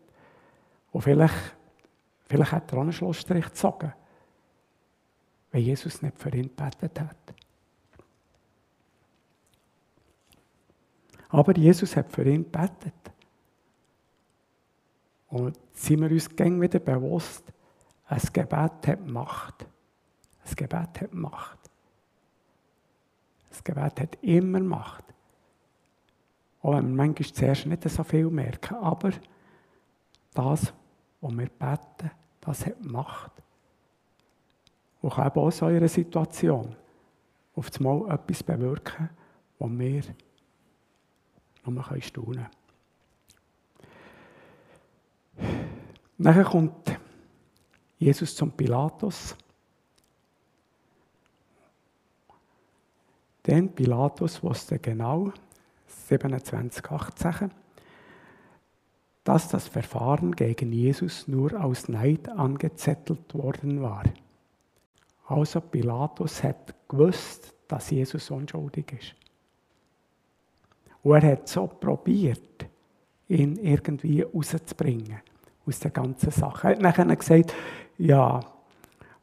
[0.91, 1.55] Und vielleicht,
[2.27, 3.93] vielleicht hat er auch einen Schlussstrich gezogen
[5.51, 7.17] wenn Jesus nicht für ihn gebetet hat.
[11.29, 12.93] Aber Jesus hat für ihn gebetet.
[15.27, 17.43] Und sind wir uns gäng wieder bewusst,
[18.11, 19.65] ein Gebet hat Macht.
[20.45, 21.59] Ein Gebet hat Macht.
[23.49, 25.05] Das Gebet hat immer Macht.
[26.61, 28.75] Auch wenn wir manchmal zuerst nicht so viel merken.
[28.75, 29.11] Aber
[30.33, 30.73] das,
[31.21, 33.31] was wir beten, das hat Macht.
[35.01, 36.75] Und kann eben auch so in einer Situation
[37.55, 39.09] auf einmal etwas bewirken,
[39.57, 40.03] wo wir
[41.65, 42.47] nur staunen können.
[46.17, 46.99] Nachher kommt
[48.01, 49.35] Jesus zum Pilatus.
[53.45, 55.31] Denn Pilatus wusste genau,
[56.09, 57.51] 27,18,
[59.23, 64.05] dass das Verfahren gegen Jesus nur aus Neid angezettelt worden war.
[65.27, 69.15] Also Pilatus hat gewusst, dass Jesus unschuldig ist.
[71.03, 72.65] Und er hat so probiert,
[73.27, 75.21] ihn irgendwie rauszubringen
[75.67, 76.69] aus der ganzen Sache.
[76.69, 77.53] Er hat nachher gesagt,
[78.01, 78.39] ja,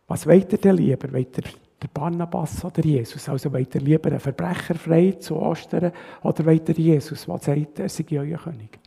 [0.07, 1.13] was wollt ihr denn lieber?
[1.13, 1.45] Wollt ihr
[1.83, 3.29] der Barnabas oder Jesus?
[3.29, 7.79] Also wollt ihr lieber einen Verbrecher frei zu Ostern oder wollt ihr Jesus, der sagt,
[7.79, 8.79] er sei euer König?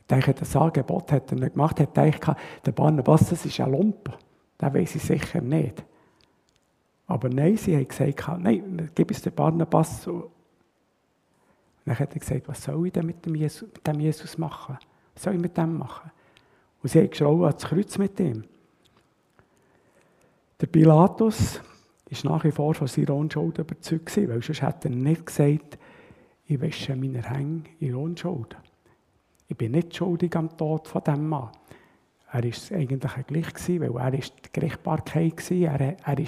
[0.00, 1.80] Ich denke, das Angebot hat er nicht gemacht.
[1.80, 4.16] Er hat gedacht, der Barnabas, das ist ein Lump.
[4.58, 5.82] Das weiß ich sicher nicht.
[7.06, 10.06] Aber nein, sie haben gesagt, nein, gib es den Barnabas.
[10.06, 10.30] Und
[11.86, 14.76] dann hat er gesagt, was soll ich denn mit dem, Jesus, mit dem Jesus machen?
[15.14, 16.10] Was soll ich mit dem machen?
[16.84, 18.44] Und sie haben geschrien ans Kreuz mit ihm.
[20.60, 21.58] Der Pilatus
[22.10, 25.78] ist nach wie vor von seiner Unschuld überzeugt weil sonst hat er nicht gesagt,
[26.44, 28.54] ich wäsche meine Hänge in Unschuld.
[29.48, 31.48] Ich bin nicht schuldig am Tod von diesem Mann.
[32.30, 35.80] Er war eigentlich Gleich, weil er ist die Gerichtbarkeit war.
[35.80, 36.26] Er, er der,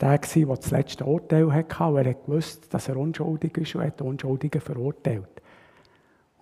[0.00, 1.86] der, der das letzte Urteil hatte.
[1.86, 5.43] Und er hat gewusst, dass er unschuldig ist und hat Unschuldigen verurteilt.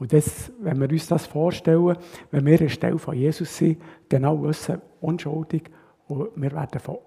[0.02, 1.96] Und das, wenn wir uns das vorstellen,
[2.32, 5.70] wenn wir Stelle von Jesus sind, genau wissen, unschuldig,
[6.08, 6.98] und wir werden vom,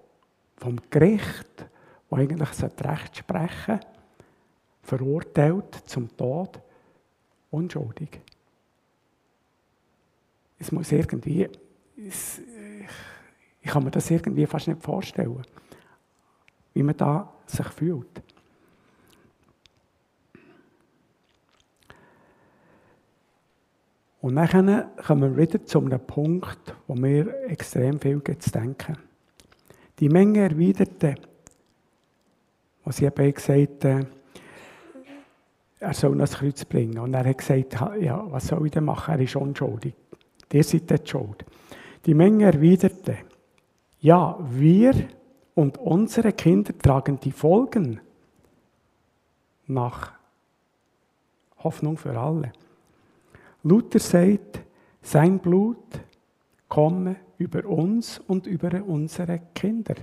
[0.56, 1.66] vom Gericht,
[2.10, 2.54] das eigentlich
[2.86, 3.80] Recht sprechen
[4.82, 6.62] verurteilt zum Tod,
[7.52, 8.22] unschuldig
[10.60, 11.48] es muss irgendwie,
[11.98, 12.42] es,
[13.62, 15.44] ich kann mir das irgendwie fast nicht vorstellen,
[16.74, 18.22] wie man da sich fühlt.
[24.26, 28.98] Und dann kommen wir wieder zu einem Punkt, wo mir extrem viel zu denken.
[30.00, 31.14] Die Menge erwiderte,
[32.84, 34.08] was ich eben gesagt habe,
[35.80, 36.98] er soll das Kreuz bringen.
[36.98, 39.14] Und er hat gesagt, ja, was soll ich denn machen?
[39.14, 39.94] Er ist unschuldig.
[40.52, 41.46] Ihr seid nicht schuld.
[42.08, 43.18] Die Menge erwiderte,
[44.00, 45.08] ja, wir
[45.54, 48.00] und unsere Kinder tragen die Folgen
[49.68, 50.14] nach
[51.60, 52.54] Hoffnung für alle.
[53.66, 54.62] Luther sagt,
[55.02, 56.00] sein Blut
[56.70, 59.96] komme über uns und über unsere Kinder.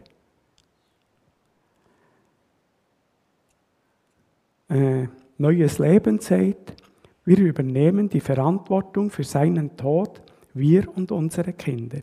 [4.68, 5.06] Äh,
[5.38, 6.74] Neues Leben sagt,
[7.24, 10.20] wir übernehmen die Verantwortung für seinen Tod,
[10.54, 12.00] wir und unsere Kinder.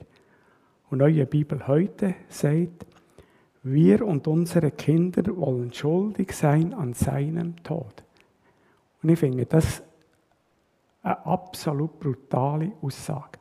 [0.90, 2.86] Und Neue Bibel heute sagt,
[3.64, 8.04] wir und unsere Kinder wollen schuldig sein an seinem Tod.
[9.04, 9.84] Und ich finde das
[11.02, 13.40] eine absolut brutale Aussage.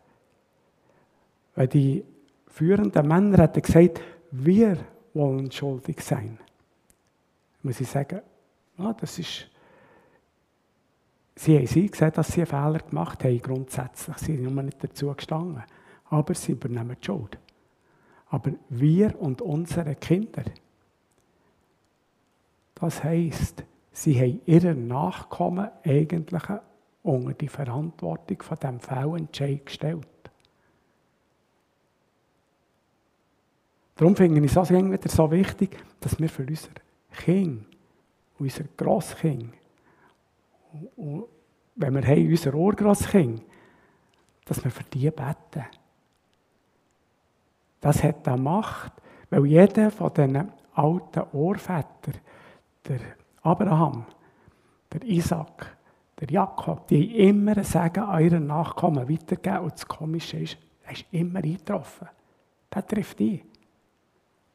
[1.54, 2.04] Weil die
[2.46, 4.78] führenden Männer hätten gesagt, wir
[5.14, 6.38] wollen schuldig sein.
[7.62, 8.20] Muss ich sagen,
[8.78, 9.48] ja, das ist.
[11.34, 14.16] Sie haben gesagt, dass sie einen Fehler gemacht haben, grundsätzlich.
[14.18, 15.62] Sie sind nur nicht dazu gestanden.
[16.10, 17.38] Aber sie übernehmen die Schuld.
[18.30, 20.44] Aber wir und unsere Kinder,
[22.74, 26.42] das heisst, sie haben ihre Nachkommen eigentlich
[27.02, 30.06] unter die Verantwortung von diesem Fehlentscheid gestellt.
[33.96, 36.74] Darum finde ich es wieder so wichtig, dass wir für unsere
[37.10, 37.64] Kinder,
[38.38, 39.56] unsere Grosskinder,
[40.96, 41.24] und
[41.74, 43.42] wenn wir haben, unser Urgrosskind,
[44.44, 45.64] dass wir für die beten.
[47.80, 48.92] Das hat er Macht,
[49.30, 52.20] weil jeder von diesen alten Ohrvätern,
[52.86, 53.00] der
[53.42, 54.06] Abraham,
[54.92, 55.77] der Isaac,
[56.20, 59.60] der Jakob, die immer Sagen ihren Nachkommen weitergeben.
[59.60, 62.08] Und das Komische ist, er ist immer eingetroffen.
[62.74, 63.40] Der trifft ein.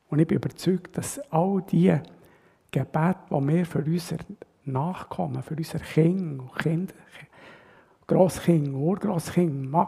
[0.10, 1.96] Und ich bin überzeugt, dass all die
[2.72, 4.24] Gebete, die wir für unsere
[4.66, 6.94] Nachkommen, für unsere Kinder und Kinder,
[8.06, 9.88] Grosskinder, Urgrosskinder,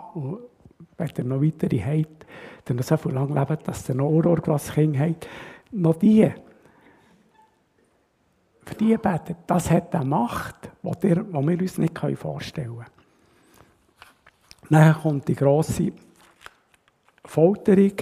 [0.97, 2.25] wenn ihr noch weitere habt,
[2.65, 5.27] dann so viel lang leben, dass ihr noch Urgrosskinder habt,
[5.71, 6.31] noch die
[8.65, 12.85] für die beten, das hat eine Macht, die wir uns nicht vorstellen können.
[14.69, 15.91] Dann kommt die grosse
[17.23, 17.93] Folterung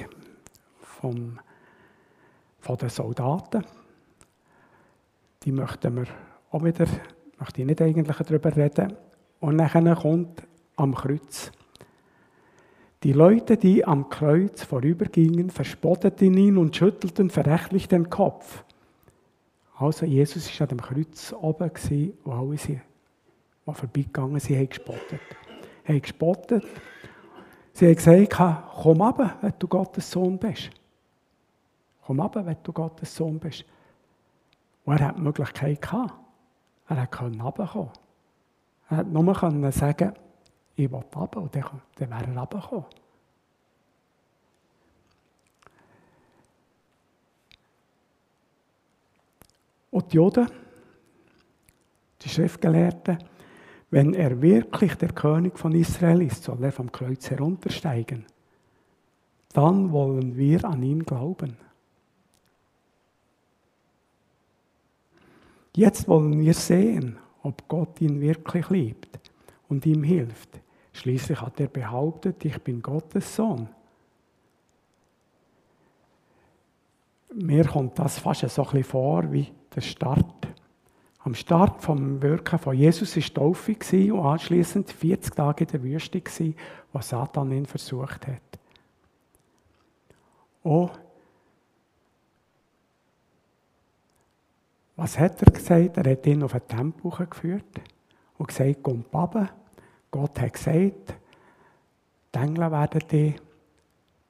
[0.79, 1.39] vom,
[2.59, 3.65] von den Soldaten.
[5.43, 6.05] Die möchten wir
[6.51, 6.85] auch wieder,
[7.39, 8.93] möchte ich nicht eigentlich darüber reden.
[9.41, 10.43] Und dann kommt
[10.77, 11.51] am Kreuz.
[13.03, 18.63] Die Leute, die am Kreuz vorübergingen, verspotteten ihn und schüttelten verächtlich den Kopf.
[19.83, 21.69] Also Jesus war an dem Kreuz oben,
[22.23, 22.81] wo alle sind,
[23.67, 25.21] die vorbeigegangen sind, haben gespottet.
[25.85, 26.63] Haben gespottet.
[27.73, 30.69] Sie haben gesagt, komm ab, wenn du Gottes Sohn bist.
[32.05, 33.65] Komm ab, wenn du Gottes Sohn bist.
[34.85, 36.13] Und er hat die Möglichkeit gehabt.
[36.87, 37.91] Er konnte runterkommen.
[38.89, 40.13] Er hat nur sagen,
[40.75, 42.85] ich will runter, und dann wäre er runtergekommen.
[49.93, 50.49] Und die Juden,
[52.19, 53.19] die Schriftgelehrten,
[53.91, 58.25] wenn er wirklich der König von Israel ist, soll er vom Kreuz heruntersteigen.
[59.53, 61.57] Dann wollen wir an ihn glauben.
[65.75, 69.19] Jetzt wollen wir sehen, ob Gott ihn wirklich liebt
[69.69, 70.59] und ihm hilft.
[70.93, 73.69] Schließlich hat er behauptet, ich bin Gottes Sohn.
[77.35, 80.47] Mir kommt das fast so ein bisschen vor wie der Start.
[81.19, 83.75] Am Start vom Wirken von Jesus war Taufe
[84.13, 86.21] und anschließend 40 Tage in der Wüste,
[86.91, 88.41] wo Satan ihn versucht hat.
[90.63, 90.89] Oh,
[94.95, 95.97] was hat er gesagt?
[95.97, 97.81] Er hat ihn auf den Tempel geführt
[98.37, 99.49] und gesagt, komm runter.
[100.11, 101.15] Gott hat gesagt,
[102.35, 103.35] die Engel werden dich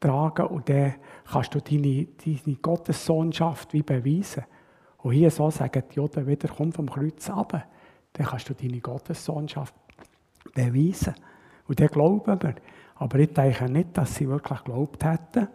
[0.03, 0.95] tragen und dann
[1.31, 4.43] kannst du deine, deine Gottessohnschaft wie beweisen.
[4.97, 7.67] Und hier so sagen die Juden wieder, komm vom Kreuz ab,
[8.13, 9.73] dann kannst du deine Gottessohnschaft
[10.53, 11.15] beweisen.
[11.67, 12.55] Und dann glauben wir.
[12.95, 15.47] Aber ich denke nicht, dass sie wirklich geglaubt hätten,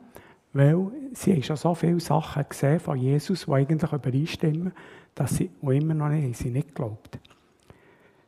[0.53, 4.73] weil sie haben schon so viele Sachen gesehen von Jesus, die eigentlich übereinstimmen,
[5.15, 7.19] dass sie auch immer noch nicht, sie nicht geglaubt.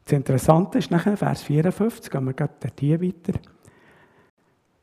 [0.04, 3.38] Das Interessante ist nachher Vers 54, gehen wir gerade hier weiter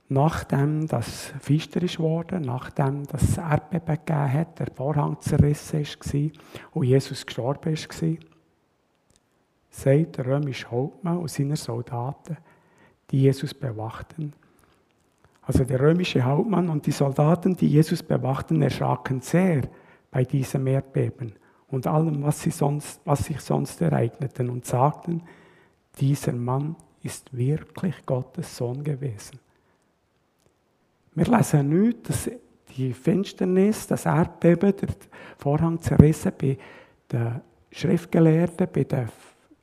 [0.09, 6.31] nachdem das Fister ist worden, nachdem das Erdbeben gegeben hat, der Vorhang zerrissen war
[6.73, 8.17] und Jesus gestorben war,
[9.69, 12.37] sagt der römische Hauptmann und seine Soldaten,
[13.11, 14.33] die Jesus bewachten.
[15.41, 19.61] Also der römische Hauptmann und die Soldaten, die Jesus bewachten, erschraken sehr
[20.11, 21.33] bei diesem Erdbeben
[21.67, 25.23] und allem, was, sie sonst, was sich sonst ereignete, und sagten,
[25.99, 29.39] dieser Mann ist wirklich Gottes Sohn gewesen.
[31.17, 32.29] Wir lesen nicht, dass
[32.77, 34.89] die Finsternis, das Erdbeben, der
[35.39, 36.59] Vorhang zerrissen bei
[37.11, 37.41] den
[37.71, 39.09] Schriftgelehrten, bei den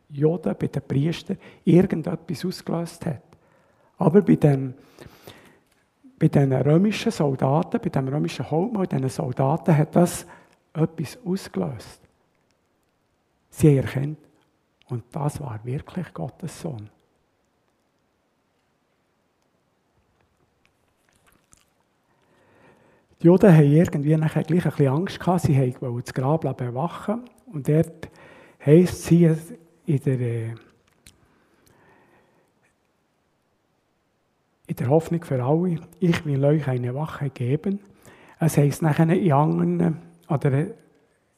[0.09, 3.23] Juden, bei den Priestern irgendetwas ausgelöst hat.
[3.99, 4.75] Aber bei den,
[6.19, 10.27] bei den römischen Soldaten, bei dem römischen Hauptmann, diesen Soldaten hat das
[10.73, 12.01] etwas ausgelöst.
[13.51, 14.19] Sie haben erkannt,
[14.89, 16.91] und das war wirklich Gottes Sohn.
[23.25, 25.41] Die Juden haben irgendwie nachher gleich ein bisschen Angst gehabt.
[25.41, 27.23] Sie wollten das Grab bewachen.
[27.47, 28.11] Und dort
[28.67, 29.35] heisst sie
[29.87, 30.55] in der, äh,
[34.67, 37.81] in der Hoffnung für alle, ich will euch eine Wache geben.
[38.39, 40.67] Es heisst nachher in anderen, oder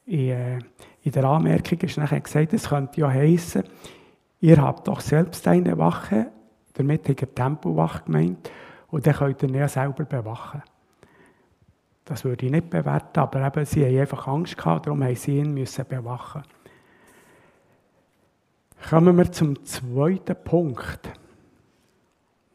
[0.05, 0.59] in, äh,
[1.03, 3.63] in der Anmerkung ist nachher gesagt, es könnte ja heißen,
[4.41, 6.33] ihr habt doch selbst eine Wache,
[6.73, 8.51] damit hat er Tempelwache gemeint,
[8.89, 10.61] und dann könnt ihr ja selber bewachen.
[12.07, 15.39] Das würde ich nicht bewerten, aber eben, sie haben einfach Angst gehabt, darum haben sie
[15.39, 16.41] ihn bewachen.
[18.89, 21.09] Kommen wir zum zweiten Punkt.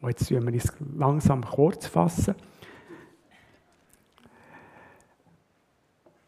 [0.00, 2.34] Und jetzt müssen wir es langsam kurz fassen.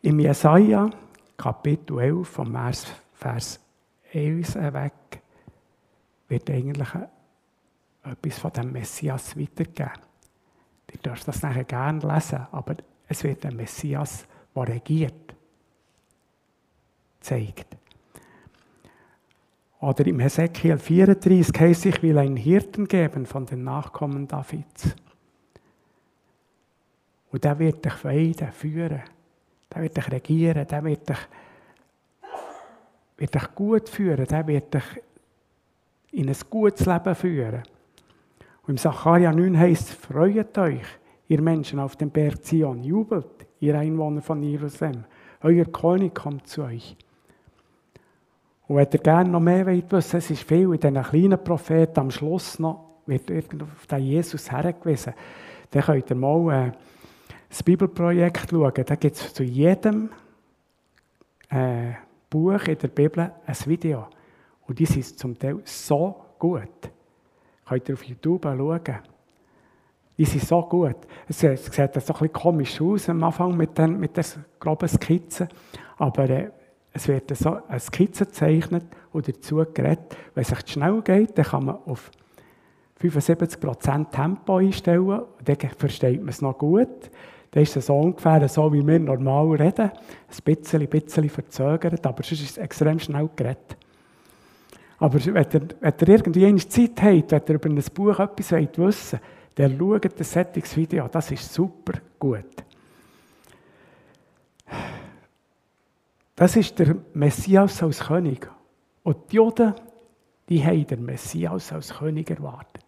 [0.02, 0.90] Im Jesaja,
[1.38, 3.60] Kapitel 11, vom Vers, Vers
[4.12, 4.92] 11 weg,
[6.28, 6.90] wird eigentlich
[8.02, 10.02] etwas von dem Messias weitergegeben.
[10.92, 12.76] Ihr dürft das nachher gerne lesen, aber
[13.08, 15.34] es wird ein Messias, der regiert,
[17.20, 17.76] zeigt.
[19.80, 24.94] Oder im Hesekiel 34 heißt ich will einen Hirten geben von den Nachkommen Davids.
[27.30, 29.02] Und der wird dich weiden, führen.
[29.72, 31.18] Der wird dich regieren, der wird dich,
[33.18, 35.02] wird dich gut führen, der wird dich
[36.12, 37.62] in ein gutes Leben führen.
[38.62, 40.86] Und im Sacharja 9 heißt es, freut euch,
[41.28, 45.04] ihr Menschen auf dem Berg Zion, jubelt, ihr Einwohner von Jerusalem.
[45.42, 46.96] Euer König kommt zu euch.
[48.66, 52.00] Und wenn ihr gerne noch mehr wollt wissen, es ist viel in diesen kleinen Propheten,
[52.00, 55.14] am Schluss noch wird irgendwo auf den Jesus hergewiesen.
[55.70, 56.72] Dann könnt ihr mal äh,
[57.48, 58.72] das Bibelprojekt schauen.
[58.86, 60.10] Da gibt es zu jedem
[61.50, 61.92] äh,
[62.30, 64.06] Buch in der Bibel ein Video.
[64.66, 66.90] Und die sind zum Teil so gut.
[67.66, 69.13] Könnt ihr auf YouTube schauen.
[70.16, 70.96] Die sind so gut.
[71.28, 74.24] Es sieht so ein bisschen komisch aus am Anfang mit den, mit den
[74.60, 75.48] groben Skizzen,
[75.98, 76.50] aber äh,
[76.92, 80.16] es wird so eine Skizze gezeichnet und dazu geredet.
[80.34, 82.10] Wenn es sich schnell geht, dann kann man auf
[83.02, 87.10] 75% Tempo einstellen und dann versteht man es noch gut.
[87.50, 89.90] Dann ist es so ungefähr so, wie wir normal reden.
[89.90, 93.76] Ein bisschen, ein bisschen verzögert, aber sonst ist es extrem schnell geredet.
[94.98, 98.68] Aber wenn ihr, wenn ihr irgendwie Zeit habt, wenn ihr über ein Buch etwas wissen
[98.76, 99.20] wollt,
[99.54, 102.64] dann schaut das Settings-Video Das ist super gut.
[106.34, 108.50] Das ist der Messias als König.
[109.04, 109.74] Und die Juden,
[110.48, 112.84] die haben den Messias als König erwartet.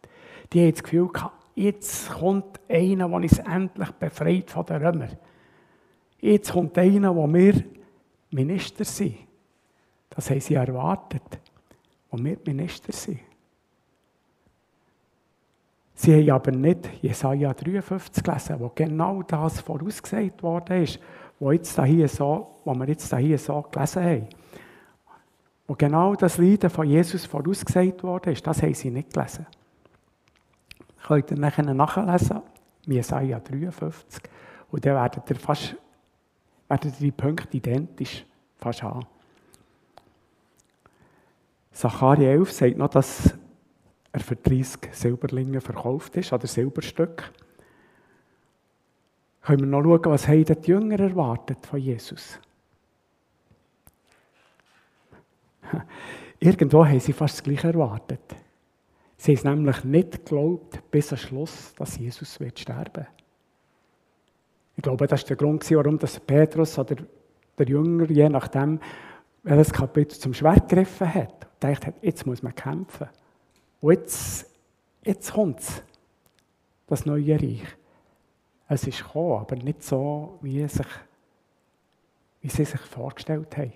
[0.53, 5.17] Die haben das Gefühl gehabt, jetzt kommt einer, der uns endlich befreit von den Römern.
[6.21, 7.63] Jetzt kommt einer, wo wir
[8.31, 9.17] Minister sind.
[10.11, 11.23] Das haben sie erwartet,
[12.11, 13.21] wo wir Minister sind.
[15.99, 21.01] Sie haben aber nicht Jesaja 53 gelesen, wo genau das vorausgesagt worden ist,
[21.41, 24.29] wo, jetzt hier so, wo wir jetzt hier so gelesen haben.
[25.67, 29.47] Wo genau das Leiden von Jesus vorausgesagt worden ist, das haben sie nicht gelesen.
[31.07, 32.43] Könnt ihr nachher nachlesen,
[32.85, 34.23] Jesaja 53,
[34.71, 35.77] und dann werdet ihr fast,
[36.69, 38.27] werdet ihr die Punkte identisch
[38.59, 39.07] fast haben.
[41.73, 43.35] Zacharia 11 sagt noch, dass
[44.17, 47.31] er für 30 Silberlinge verkauft ist, oder Silberstück.
[49.43, 52.41] Können wir noch schauen, was die Jünger erwartet von Jesus?
[56.41, 58.35] Irgendwo haben sie fast das Gleiche erwartet.
[59.19, 63.07] Sie haben es nämlich nicht geglaubt, bis zum Schluss, dass Jesus wird sterben
[64.77, 66.97] Ich glaube, das war der Grund, warum das Petrus oder
[67.59, 68.81] der Jünger, je nachdem,
[69.43, 73.09] welches Kapitel zum Schwert gegriffen hat, dachte, jetzt muss man kämpfen.
[73.87, 74.51] Und jetzt,
[75.05, 75.81] jetzt kommt es,
[76.89, 77.63] das neue Reich.
[78.67, 80.89] Es ist gekommen, aber nicht so, wie, sich,
[82.41, 83.73] wie sie sich vorgestellt haben.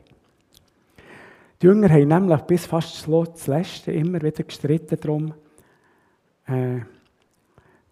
[1.63, 5.33] Die Jünger haben nämlich bis fast das Letzte immer wieder gestritten darum.
[6.45, 6.81] Äh,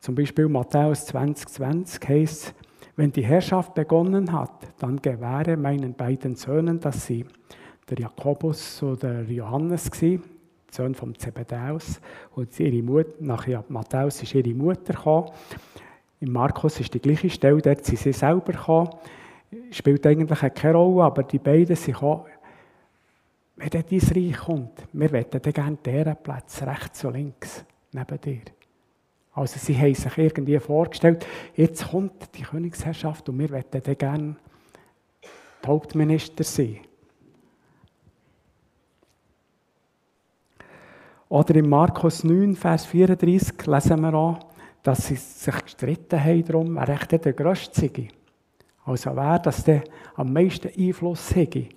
[0.01, 2.55] zum Beispiel Matthäus 20, 20 heisst
[2.97, 7.25] Wenn die Herrschaft begonnen hat, dann gewähre meinen beiden Söhnen, dass sie,
[7.89, 10.21] der Jakobus oder Johannes gsi,
[10.71, 12.01] Sohn vom Zebedäus,
[12.35, 15.31] und ihre Mutter, nach Matthäus ist ihre Mutter gekommen.
[16.21, 18.91] Im Markus ist die gleiche Stelle, dort sind sie selber gekommen.
[19.71, 22.25] Spielt eigentlich keine Rolle, aber die beiden sind gekommen.
[23.57, 28.43] Wenn dein Reich kommt, wir wollen dann gerne deren Platz, rechts und links, neben dir.
[29.33, 34.37] Also sie haben sich irgendwie vorgestellt, jetzt kommt die Königsherrschaft und wir wollen dann gerne
[35.67, 36.79] Hauptminister sein.
[41.29, 44.39] Oder in Markus 9, Vers 34 lesen wir auch,
[44.83, 48.09] dass sie sich gestritten haben darum, wer echt der Größte sei.
[48.85, 51.69] Also wer das der am meisten Einfluss hätte.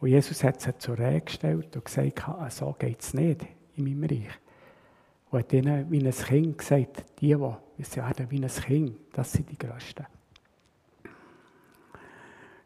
[0.00, 3.46] Und Jesus hat sie zur Rede gestellt und gesagt, so geht es nicht
[3.76, 4.38] in meinem Reich.
[5.30, 9.32] Und hat ihnen wie ein Kind gesagt, die, die sie werden wie ein Kind, das
[9.32, 10.06] sind die Größten.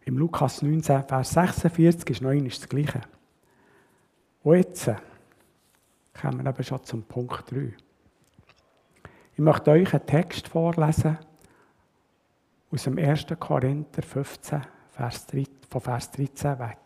[0.04, 3.00] Im Lukas 19, Vers 46 ist noch einmal das Gleiche.
[4.42, 4.90] Und jetzt
[6.20, 7.72] kommen wir eben schon zum Punkt 3.
[9.34, 11.18] Ich möchte euch einen Text vorlesen
[12.70, 13.26] aus dem 1.
[13.38, 16.78] Korinther 15, Vers 3, von Vers 13 weg.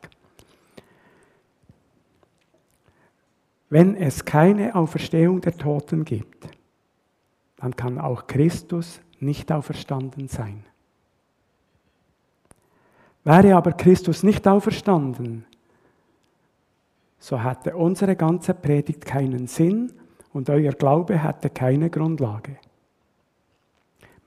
[3.68, 6.48] Wenn es keine Auferstehung der Toten gibt,
[7.56, 10.64] dann kann auch Christus nicht auferstanden sein.
[13.24, 15.46] Wäre aber Christus nicht auferstanden,
[17.26, 19.92] so hätte unsere ganze Predigt keinen Sinn
[20.32, 22.56] und euer Glaube hätte keine Grundlage.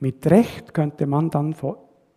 [0.02, 1.56] Mit Recht könnte man dann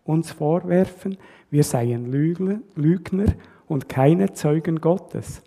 [0.03, 1.19] uns vorwerfen,
[1.51, 3.27] wir seien Lügner
[3.69, 5.43] und keine Zeugen Gottes.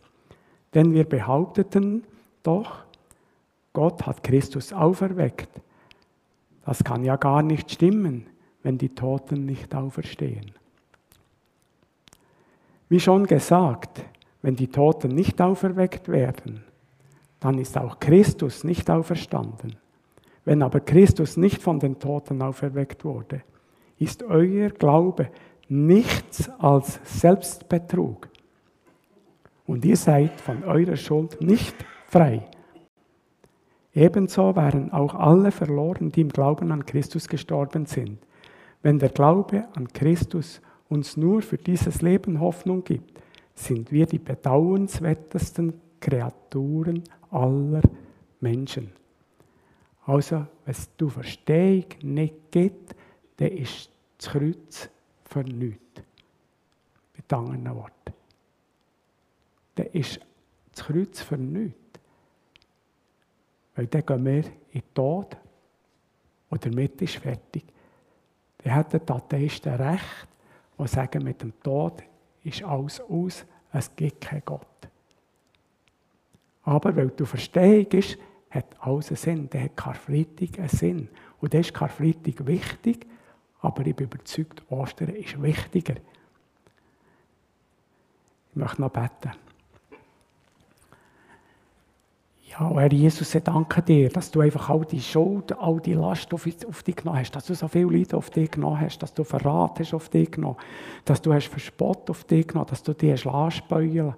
[0.73, 2.05] Denn wir behaupteten
[2.41, 2.85] doch,
[3.73, 5.49] Gott hat Christus auferweckt.
[6.63, 8.27] Das kann ja gar nicht stimmen,
[8.63, 10.53] wenn die Toten nicht auferstehen.
[12.87, 14.01] Wie schon gesagt,
[14.45, 16.63] wenn die Toten nicht auferweckt werden,
[17.39, 19.75] dann ist auch Christus nicht auferstanden.
[20.43, 23.41] Wenn aber Christus nicht von den Toten auferweckt wurde,
[23.97, 25.31] ist euer Glaube
[25.67, 28.29] nichts als Selbstbetrug
[29.65, 31.75] und ihr seid von eurer Schuld nicht
[32.07, 32.45] frei.
[33.95, 38.19] Ebenso wären auch alle verloren, die im Glauben an Christus gestorben sind.
[38.83, 43.24] Wenn der Glaube an Christus uns nur für dieses Leben Hoffnung gibt,
[43.55, 47.81] sind wir die bedauernswertesten Kreaturen aller
[48.41, 48.91] Menschen.
[50.05, 52.95] Also, es die Verstehung nicht gibt,
[53.37, 54.89] dann ist das Kreuz
[55.23, 55.81] für nichts.
[57.15, 58.05] Mit anderen Worten
[59.75, 60.19] dann ist
[60.71, 61.99] das Kreuz für nichts.
[63.75, 65.37] Weil dann gehen wir in den Tod
[66.49, 67.65] und damit ist fertig.
[68.59, 70.27] Dann hat der Atheisten recht,
[70.77, 72.01] die sagen, mit dem Tod
[72.45, 74.65] ist alles aus, es gibt keinen Gott.
[76.63, 78.17] Aber weil du Verstehung ist,
[78.49, 79.49] hat alles einen Sinn.
[79.49, 81.09] Dann hat Karfreitag einen Sinn.
[81.39, 83.05] Und dann ist Karfreitag wichtig,
[83.61, 85.95] aber ich bin überzeugt, Ostern ist wichtiger.
[88.49, 89.31] Ich möchte noch beten.
[92.57, 96.33] Ja, Herr Jesus, ich danke dir, dass du einfach all die Schuld, all die Last
[96.33, 99.13] auf, auf dich genommen hast, dass du so viel Leid auf dich genommen hast, dass
[99.13, 100.55] du Verrat hast auf dich genommen,
[101.03, 104.13] dass du hast Verspott auf dich genommen, dass du dich hast anspäuen,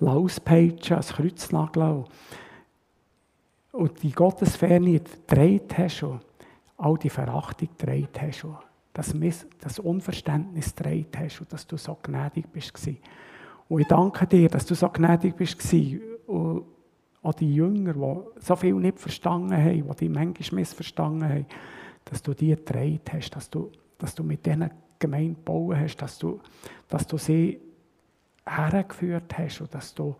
[0.00, 2.04] auspeitschen, ans Kreuz nageln
[3.72, 6.20] und die Gottesferne gedreht hast und
[6.78, 8.56] all die Verachtung gedreht hast und
[8.94, 12.72] das, Miss das Unverständnis gedreht hast und dass du so gnädig bist.
[13.68, 15.58] Und ich danke dir, dass du so gnädig bist
[16.26, 16.71] und
[17.22, 21.46] auch die Jünger, die so viel nicht verstanden haben, die die manchmal missverstanden haben,
[22.04, 26.18] dass du die gedreht hast, dass du, dass du mit denen Gemeinde bauen hast, dass
[26.18, 26.40] du,
[26.88, 27.60] dass du sie
[28.46, 30.16] hergeführt hast und dass du,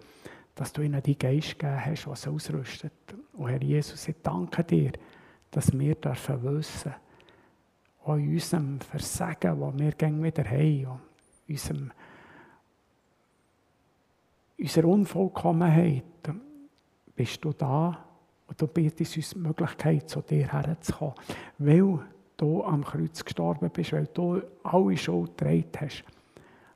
[0.55, 2.93] dass du ihnen die Geist gegeben hast, was ausrüstet.
[3.33, 4.93] Und Herr Jesus, ich danke dir,
[5.51, 6.95] dass wir dürfen wissen,
[8.05, 11.01] auch in unserem Versagen, das wir wieder haben,
[11.47, 11.93] und
[14.59, 16.05] unserer Unvollkommenheit,
[17.15, 18.05] bist du da
[18.47, 21.15] und du bietest uns die Möglichkeit, zu dir herzukommen,
[21.59, 21.99] weil
[22.37, 26.05] du am Kreuz gestorben bist, weil du alle Schuld getragen hast.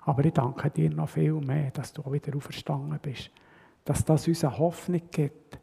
[0.01, 3.31] Aber ich danke dir noch viel mehr, dass du auch wieder auferstanden bist.
[3.85, 5.59] Dass das uns eine Hoffnung gibt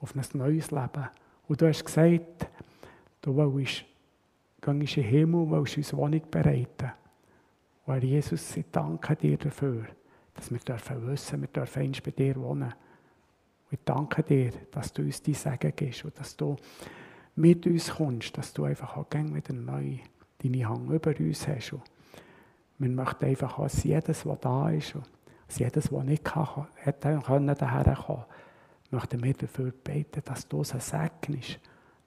[0.00, 1.08] auf ein neues Leben.
[1.46, 2.48] Und du hast gesagt,
[3.22, 3.84] du willst,
[4.60, 6.92] gehst in den Himmel willst uns Wohnung bereiten.
[7.84, 9.84] Und Herr Jesus, ich danke dir dafür,
[10.34, 12.64] dass wir dürfen wissen, wir dürfen bei dir wohnen.
[12.64, 12.85] Und
[13.70, 16.56] ich danke dir, dass du uns die Segen gibst und dass du
[17.34, 19.98] mit uns kommst, dass du einfach auch wieder neu
[20.42, 21.72] deine Hand über uns hast.
[21.72, 21.82] Und
[22.78, 25.04] wir möchten einfach, dass jedes, was da ist, und
[25.46, 27.56] dass jedes, was nicht kann, hätte können
[28.90, 31.58] möchten wir dafür beten, dass du sie segnest,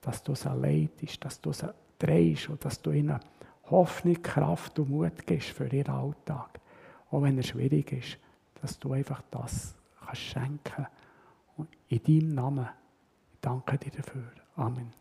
[0.01, 3.19] dass du sie leitest, dass du sie drehst und dass du ihnen
[3.69, 6.59] Hoffnung, Kraft und Mut gibst für ihren Alltag.
[7.11, 8.17] Auch wenn er schwierig ist,
[8.61, 10.85] dass du einfach das kannst schenken.
[10.85, 10.87] Und
[11.87, 12.67] in deinem Namen
[13.33, 14.31] ich danke dir dafür.
[14.55, 14.91] Amen.